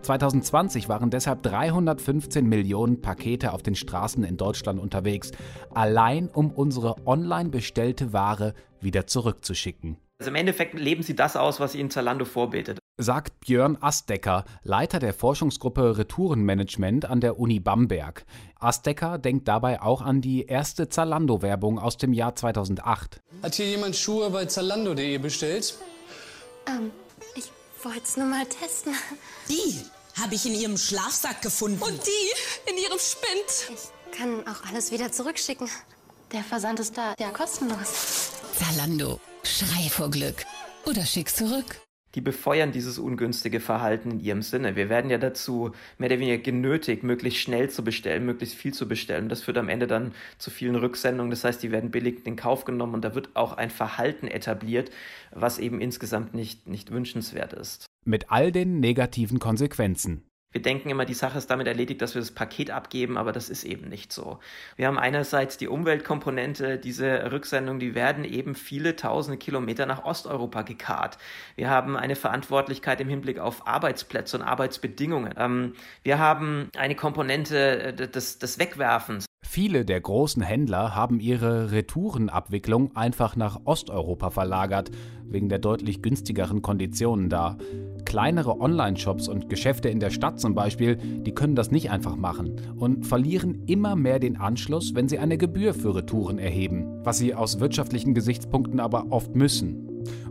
2020 0.05 0.89
waren 0.89 1.11
deshalb 1.11 1.43
315 1.43 2.47
Millionen 2.47 3.01
Pakete 3.01 3.53
auf 3.53 3.63
den 3.63 3.75
Straßen 3.75 4.25
in 4.25 4.37
Deutschland 4.37 4.81
unterwegs, 4.81 5.33
allein 5.75 6.29
um 6.29 6.51
unsere 6.51 6.97
online 7.07 7.51
bestellte 7.51 8.13
Ware 8.13 8.55
wieder 8.81 9.07
zurückzuschicken. 9.07 9.97
Also 10.19 10.31
im 10.31 10.37
Endeffekt 10.37 10.79
leben 10.79 11.03
sie 11.03 11.17
das 11.17 11.37
aus, 11.37 11.59
was 11.59 11.75
ihnen 11.75 11.91
Zalando 11.91 12.25
vorbetet 12.25 12.79
sagt 12.97 13.41
Björn 13.41 13.77
Astecker, 13.81 14.45
Leiter 14.63 14.99
der 15.01 15.15
Forschungsgruppe 15.15 15.99
Retourenmanagement 15.99 17.07
an 17.07 17.21
der 17.21 17.39
Uni 17.39 17.59
Bamberg. 17.59 18.25
Astecker 18.61 19.19
denkt 19.19 19.49
dabei 19.49 19.83
auch 19.83 20.01
an 20.01 20.21
die 20.21 20.47
erste 20.47 20.89
Zalando-Werbung 20.89 21.79
aus 21.79 21.97
dem 21.97 22.13
Jahr 22.13 22.37
2008. 22.37 23.21
Hat 23.43 23.55
hier 23.55 23.67
jemand 23.67 23.97
Schuhe 23.97 24.31
bei 24.31 24.45
zalando.de 24.47 25.19
bestellt? 25.19 25.75
Ähm, 26.69 26.93
wollte 27.85 28.03
es 28.05 28.17
nur 28.17 28.27
mal 28.27 28.47
testen. 28.47 28.95
Die 29.49 29.85
habe 30.21 30.35
ich 30.35 30.47
in 30.47 30.55
ihrem 30.55 30.77
Schlafsack 30.77 31.43
gefunden. 31.43 31.83
Und 31.83 32.01
die 32.07 32.71
in 32.71 32.79
ihrem 32.79 32.99
Spind. 32.99 33.79
Ich 33.79 34.19
kann 34.19 34.47
auch 34.47 34.65
alles 34.69 34.91
wieder 34.91 35.11
zurückschicken. 35.13 35.69
Der 36.33 36.45
Versand 36.45 36.81
ist 36.81 36.97
da, 36.97 37.15
ja 37.19 37.31
kostenlos. 37.31 38.31
Zalando, 38.59 39.21
schrei 39.43 39.89
vor 39.91 40.11
Glück. 40.11 40.45
Oder 40.85 41.05
schick's 41.05 41.37
zurück 41.37 41.81
die 42.15 42.21
befeuern 42.21 42.73
dieses 42.73 42.99
ungünstige 42.99 43.61
Verhalten 43.61 44.13
in 44.13 44.21
ihrem 44.21 44.43
Sinne. 44.43 44.77
Wir 44.77 44.89
werden 44.89 45.11
ja 45.11 45.19
dazu 45.19 45.73
mehr 45.99 46.09
oder 46.11 46.21
weniger 46.21 46.39
genötigt, 46.39 47.03
möglichst 47.03 47.41
schnell 47.41 47.71
zu 47.71 47.83
bestellen, 47.83 48.25
möglichst 48.25 48.55
viel 48.57 48.73
zu 48.73 48.87
bestellen. 48.87 49.29
Das 49.29 49.43
führt 49.43 49.59
am 49.59 49.69
Ende 49.69 49.87
dann 49.87 50.13
zu 50.39 50.51
vielen 50.51 50.77
Rücksendungen. 50.77 51.31
Das 51.31 51.45
heißt, 51.45 51.63
die 51.63 51.73
werden 51.73 51.91
billig 51.91 52.25
in 52.25 52.37
Kauf 52.37 52.65
genommen 52.65 52.95
und 52.95 53.05
da 53.05 53.15
wird 53.15 53.31
auch 53.35 53.55
ein 53.55 53.71
Verhalten 53.71 54.29
etabliert, 54.29 54.91
was 55.33 55.59
eben 55.59 55.81
insgesamt 55.81 56.35
nicht, 56.35 56.69
nicht 56.69 56.91
wünschenswert 56.91 57.53
ist. 57.53 57.87
Mit 58.05 58.31
all 58.31 58.53
den 58.53 58.81
negativen 58.81 59.39
Konsequenzen. 59.39 60.25
Wir 60.55 60.63
denken 60.63 60.89
immer, 60.89 61.05
die 61.05 61.15
Sache 61.15 61.37
ist 61.37 61.51
damit 61.51 61.67
erledigt, 61.67 62.01
dass 62.01 62.15
wir 62.15 62.23
das 62.23 62.31
Paket 62.31 62.71
abgeben, 62.71 63.19
aber 63.19 63.33
das 63.33 63.51
ist 63.51 63.65
eben 63.65 63.89
nicht 63.89 64.13
so. 64.13 64.39
Wir 64.77 64.87
haben 64.87 65.01
einerseits 65.01 65.57
die 65.57 65.67
Umweltkomponente, 65.67 66.79
diese 66.79 67.33
Rücksendungen, 67.33 67.81
die 67.81 67.97
werden 67.97 68.23
eben 68.23 68.55
viele 68.55 68.95
tausende 68.95 69.37
Kilometer 69.37 69.85
nach 69.85 70.05
Osteuropa 70.05 70.63
gekarrt. 70.63 71.19
Wir 71.57 71.71
haben 71.71 71.97
eine 71.97 72.15
Verantwortlichkeit 72.15 73.01
im 73.01 73.09
Hinblick 73.09 73.41
auf 73.41 73.67
Arbeitsplätze 73.67 74.37
und 74.37 74.45
Arbeitsbedingungen. 74.45 75.35
Ähm, 75.37 75.73
wir 76.05 76.21
haben 76.21 76.69
eine 76.77 76.95
Komponente 76.95 77.83
äh, 77.83 77.93
des, 78.09 78.39
des 78.39 78.61
Wegwerfens. 78.61 79.27
Viele 79.47 79.85
der 79.85 80.01
großen 80.01 80.43
Händler 80.43 80.97
haben 80.97 81.21
ihre 81.21 81.71
Retourenabwicklung 81.71 82.97
einfach 82.97 83.37
nach 83.37 83.61
Osteuropa 83.65 84.31
verlagert, 84.31 84.91
wegen 85.27 85.49
der 85.49 85.59
deutlich 85.59 86.03
günstigeren 86.03 86.63
Konditionen 86.63 87.29
da. 87.29 87.59
Kleinere 88.05 88.61
Online-Shops 88.61 89.29
und 89.29 89.49
Geschäfte 89.49 89.91
in 89.91 90.01
der 90.01 90.11
Stadt 90.11 90.41
zum 90.41 90.55
Beispiel, 90.55 90.97
die 90.97 91.33
können 91.33 91.55
das 91.55 91.71
nicht 91.71 91.91
einfach 91.91 92.17
machen 92.17 92.57
und 92.77 93.07
verlieren 93.07 93.63
immer 93.67 93.97
mehr 93.97 94.19
den 94.19 94.39
Anschluss, 94.39 94.95
wenn 94.95 95.09
sie 95.09 95.19
eine 95.19 95.39
Gebühr 95.39 95.75
für 95.75 95.95
Retouren 95.95 96.39
erheben, 96.39 97.05
was 97.05 97.19
sie 97.19 97.35
aus 97.35 97.61
wirtschaftlichen 97.61 98.15
Gesichtspunkten 98.15 98.81
aber 98.81 99.07
oft 99.11 99.37
müssen. 99.37 99.84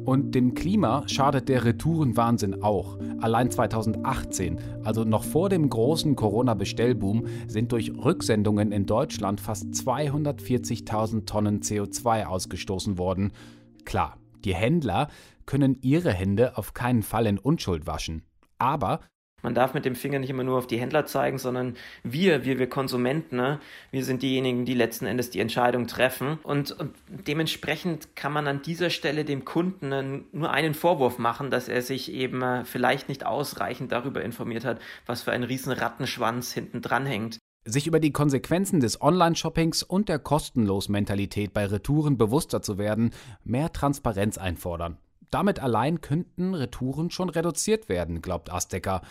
Und 0.05 0.35
dem 0.35 0.53
Klima 0.53 1.07
schadet 1.07 1.47
der 1.47 1.63
Retourenwahnsinn 1.63 2.61
auch. 2.61 2.97
Allein 3.21 3.49
2018, 3.49 4.59
also 4.83 5.05
noch 5.05 5.23
vor 5.23 5.47
dem 5.47 5.69
großen 5.69 6.15
Corona-Bestellboom, 6.15 7.25
sind 7.47 7.71
durch 7.71 7.91
Rücksendungen 7.91 8.73
in 8.73 8.85
Deutschland 8.85 9.39
fast 9.39 9.67
240.000 9.67 11.25
Tonnen 11.25 11.61
CO2 11.61 12.25
ausgestoßen 12.25 12.97
worden. 12.97 13.31
Klar, 13.85 14.17
die 14.43 14.53
Händler 14.53 15.07
können 15.45 15.77
ihre 15.81 16.11
Hände 16.11 16.57
auf 16.57 16.73
keinen 16.73 17.03
Fall 17.03 17.25
in 17.25 17.39
Unschuld 17.39 17.87
waschen. 17.87 18.23
Aber 18.57 18.99
man 19.43 19.53
darf 19.53 19.73
mit 19.73 19.85
dem 19.85 19.95
Finger 19.95 20.19
nicht 20.19 20.29
immer 20.29 20.43
nur 20.43 20.57
auf 20.57 20.67
die 20.67 20.79
Händler 20.79 21.05
zeigen, 21.05 21.37
sondern 21.37 21.75
wir, 22.03 22.45
wir, 22.45 22.57
wir 22.57 22.67
Konsumenten, 22.67 23.35
ne? 23.35 23.59
wir 23.91 24.03
sind 24.03 24.21
diejenigen, 24.21 24.65
die 24.65 24.73
letzten 24.73 25.05
Endes 25.05 25.29
die 25.29 25.41
Entscheidung 25.41 25.85
treffen. 25.85 26.39
Und, 26.43 26.71
und 26.71 26.95
dementsprechend 27.07 28.15
kann 28.15 28.31
man 28.31 28.47
an 28.47 28.61
dieser 28.61 28.89
Stelle 28.89 29.25
dem 29.25 29.45
Kunden 29.45 30.25
nur 30.31 30.51
einen 30.51 30.73
Vorwurf 30.73 31.19
machen, 31.19 31.51
dass 31.51 31.67
er 31.67 31.81
sich 31.81 32.11
eben 32.11 32.41
äh, 32.41 32.65
vielleicht 32.65 33.09
nicht 33.09 33.25
ausreichend 33.25 33.91
darüber 33.91 34.23
informiert 34.23 34.65
hat, 34.65 34.79
was 35.05 35.21
für 35.21 35.33
ein 35.33 35.43
riesen 35.43 35.73
Rattenschwanz 35.73 36.53
hinten 36.53 36.81
dran 36.81 37.05
hängt. 37.05 37.37
Sich 37.65 37.87
über 37.87 37.99
die 37.99 38.11
Konsequenzen 38.11 38.79
des 38.79 39.01
Online-Shoppings 39.01 39.83
und 39.83 40.09
der 40.09 40.19
Kostenlos-Mentalität 40.19 41.53
bei 41.53 41.65
Retouren 41.65 42.17
bewusster 42.17 42.61
zu 42.61 42.77
werden, 42.77 43.11
mehr 43.43 43.71
Transparenz 43.71 44.37
einfordern. 44.37 44.97
Damit 45.33 45.59
allein 45.59 45.99
könnten 45.99 46.53
Retouren 46.53 47.09
schon 47.09 47.29
reduziert 47.29 47.89
werden, 47.89 48.21
glaubt 48.21 48.51
Astecker. 48.51 49.01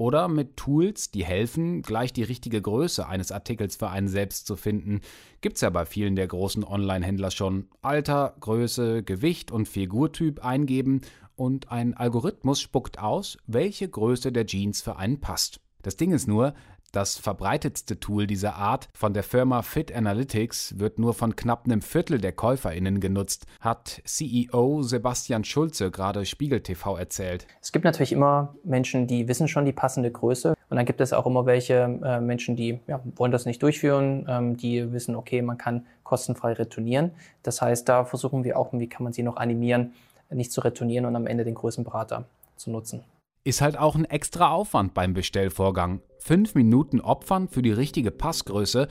Oder 0.00 0.28
mit 0.28 0.56
Tools, 0.56 1.10
die 1.10 1.26
helfen, 1.26 1.82
gleich 1.82 2.14
die 2.14 2.22
richtige 2.22 2.62
Größe 2.62 3.06
eines 3.06 3.32
Artikels 3.32 3.76
für 3.76 3.90
einen 3.90 4.08
selbst 4.08 4.46
zu 4.46 4.56
finden. 4.56 5.02
Gibt's 5.42 5.60
ja 5.60 5.68
bei 5.68 5.84
vielen 5.84 6.16
der 6.16 6.26
großen 6.26 6.64
Online-Händler 6.64 7.30
schon. 7.30 7.68
Alter, 7.82 8.34
Größe, 8.40 9.02
Gewicht 9.02 9.50
und 9.50 9.68
Figurtyp 9.68 10.42
eingeben 10.42 11.02
und 11.36 11.70
ein 11.70 11.92
Algorithmus 11.92 12.62
spuckt 12.62 12.98
aus, 12.98 13.36
welche 13.46 13.90
Größe 13.90 14.32
der 14.32 14.46
Jeans 14.46 14.80
für 14.80 14.96
einen 14.96 15.20
passt. 15.20 15.60
Das 15.82 15.98
Ding 15.98 16.12
ist 16.12 16.26
nur, 16.26 16.54
das 16.92 17.18
verbreitetste 17.18 18.00
Tool 18.00 18.26
dieser 18.26 18.56
Art 18.56 18.88
von 18.92 19.14
der 19.14 19.22
Firma 19.22 19.62
Fit 19.62 19.94
Analytics 19.94 20.78
wird 20.78 20.98
nur 20.98 21.14
von 21.14 21.36
knapp 21.36 21.64
einem 21.64 21.82
Viertel 21.82 22.18
der 22.18 22.32
KäuferInnen 22.32 23.00
genutzt, 23.00 23.46
hat 23.60 24.02
CEO 24.04 24.82
Sebastian 24.82 25.44
Schulze 25.44 25.90
gerade 25.90 26.26
Spiegel 26.26 26.60
TV 26.60 26.96
erzählt. 26.96 27.46
Es 27.60 27.72
gibt 27.72 27.84
natürlich 27.84 28.12
immer 28.12 28.54
Menschen, 28.64 29.06
die 29.06 29.28
wissen 29.28 29.48
schon 29.48 29.64
die 29.64 29.72
passende 29.72 30.10
Größe. 30.10 30.54
Und 30.68 30.76
dann 30.76 30.86
gibt 30.86 31.00
es 31.00 31.12
auch 31.12 31.26
immer 31.26 31.46
welche 31.46 31.98
äh, 32.04 32.20
Menschen, 32.20 32.56
die 32.56 32.80
ja, 32.86 33.00
wollen 33.16 33.32
das 33.32 33.44
nicht 33.44 33.62
durchführen, 33.62 34.26
ähm, 34.28 34.56
die 34.56 34.92
wissen, 34.92 35.16
okay, 35.16 35.42
man 35.42 35.58
kann 35.58 35.86
kostenfrei 36.04 36.52
retournieren. 36.52 37.12
Das 37.42 37.60
heißt, 37.60 37.88
da 37.88 38.04
versuchen 38.04 38.44
wir 38.44 38.58
auch, 38.58 38.72
wie 38.72 38.88
kann 38.88 39.04
man 39.04 39.12
sie 39.12 39.22
noch 39.22 39.36
animieren, 39.36 39.92
nicht 40.30 40.52
zu 40.52 40.60
retournieren 40.60 41.06
und 41.06 41.16
am 41.16 41.26
Ende 41.26 41.44
den 41.44 41.54
Größenberater 41.54 42.24
zu 42.56 42.70
nutzen. 42.70 43.02
Ist 43.42 43.62
halt 43.62 43.78
auch 43.78 43.94
ein 43.96 44.04
extra 44.04 44.50
Aufwand 44.50 44.92
beim 44.92 45.14
Bestellvorgang. 45.14 46.02
Fünf 46.18 46.54
Minuten 46.54 47.00
opfern 47.00 47.48
für 47.48 47.62
die 47.62 47.72
richtige 47.72 48.10
Passgröße 48.10 48.86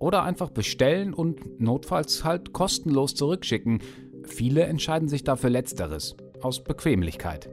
oder 0.00 0.24
einfach 0.24 0.50
bestellen 0.50 1.14
und 1.14 1.60
notfalls 1.60 2.24
halt 2.24 2.52
kostenlos 2.52 3.14
zurückschicken. 3.14 3.80
Viele 4.24 4.64
entscheiden 4.64 5.08
sich 5.08 5.22
dafür 5.22 5.50
Letzteres, 5.50 6.16
aus 6.40 6.64
Bequemlichkeit. 6.64 7.48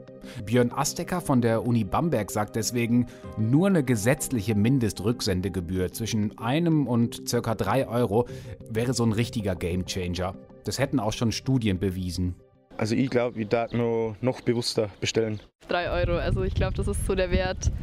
Björn 0.46 0.72
Astecker 0.72 1.22
von 1.22 1.42
der 1.42 1.68
Uni 1.68 1.84
Bamberg 1.84 2.32
sagt 2.32 2.56
deswegen, 2.56 3.06
nur 3.38 3.68
eine 3.68 3.84
gesetzliche 3.84 4.56
Mindestrücksendegebühr 4.56 5.92
zwischen 5.92 6.36
einem 6.40 6.88
und 6.88 7.30
circa 7.30 7.54
drei 7.54 7.88
Euro 7.88 8.28
wäre 8.68 8.96
so 8.96 9.04
ein 9.04 9.12
richtiger 9.12 9.56
Gamechanger. 9.56 10.34
Das 10.64 10.80
hätten 10.80 11.00
auch 11.00 11.14
schon 11.14 11.32
Studien 11.32 11.78
bewiesen. 11.78 12.36
Also 12.80 12.96
ich 12.96 13.10
glaube, 13.10 13.42
ich 13.42 13.50
darf 13.50 13.74
noch, 13.74 14.16
noch 14.22 14.40
bewusster 14.40 14.90
bestellen. 15.02 15.42
3 15.68 15.92
Euro, 15.92 16.18
also 16.18 16.44
ich 16.44 16.54
glaube, 16.54 16.78
das 16.78 16.88
ist 16.88 17.06
so 17.06 17.14
der 17.14 17.30
Wert, 17.30 17.74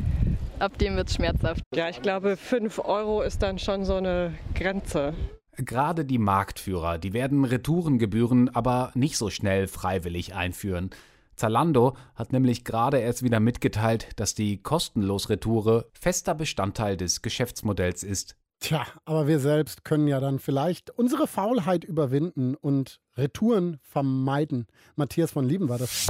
ab 0.58 0.78
dem 0.78 0.96
wird 0.96 1.08
es 1.08 1.16
schmerzhaft. 1.16 1.60
Ja, 1.74 1.90
ich 1.90 2.00
glaube, 2.00 2.38
5 2.38 2.78
Euro 2.78 3.20
ist 3.20 3.42
dann 3.42 3.58
schon 3.58 3.84
so 3.84 3.96
eine 3.96 4.32
Grenze. 4.54 5.12
Gerade 5.58 6.06
die 6.06 6.16
Marktführer, 6.16 6.96
die 6.96 7.12
werden 7.12 7.44
Retourengebühren 7.44 8.48
aber 8.54 8.90
nicht 8.94 9.18
so 9.18 9.28
schnell 9.28 9.66
freiwillig 9.66 10.34
einführen. 10.34 10.88
Zalando 11.34 11.94
hat 12.14 12.32
nämlich 12.32 12.64
gerade 12.64 12.98
erst 12.98 13.22
wieder 13.22 13.38
mitgeteilt, 13.38 14.08
dass 14.16 14.34
die 14.34 14.62
kostenlos 14.62 15.28
Retoure 15.28 15.90
fester 15.92 16.34
Bestandteil 16.34 16.96
des 16.96 17.20
Geschäftsmodells 17.20 18.02
ist. 18.02 18.34
Tja, 18.60 18.86
aber 19.04 19.26
wir 19.26 19.38
selbst 19.38 19.84
können 19.84 20.08
ja 20.08 20.18
dann 20.18 20.38
vielleicht 20.38 20.90
unsere 20.90 21.26
Faulheit 21.26 21.84
überwinden 21.84 22.54
und 22.54 23.00
Retouren 23.16 23.78
vermeiden. 23.82 24.66
Matthias 24.96 25.30
von 25.30 25.46
Lieben 25.46 25.68
war 25.68 25.78
das. 25.78 26.06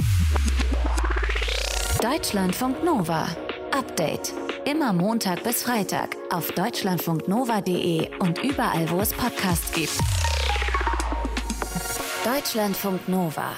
Deutschlandfunk 2.01 2.83
Nova. 2.83 3.27
Update. 3.71 4.33
Immer 4.65 4.91
Montag 4.91 5.43
bis 5.43 5.63
Freitag 5.63 6.15
auf 6.31 6.51
deutschlandfunknova.de 6.51 8.17
und 8.19 8.43
überall, 8.43 8.89
wo 8.89 8.99
es 8.99 9.13
Podcasts 9.13 9.71
gibt. 9.71 9.97
Deutschlandfunk 12.25 13.07
Nova. 13.07 13.51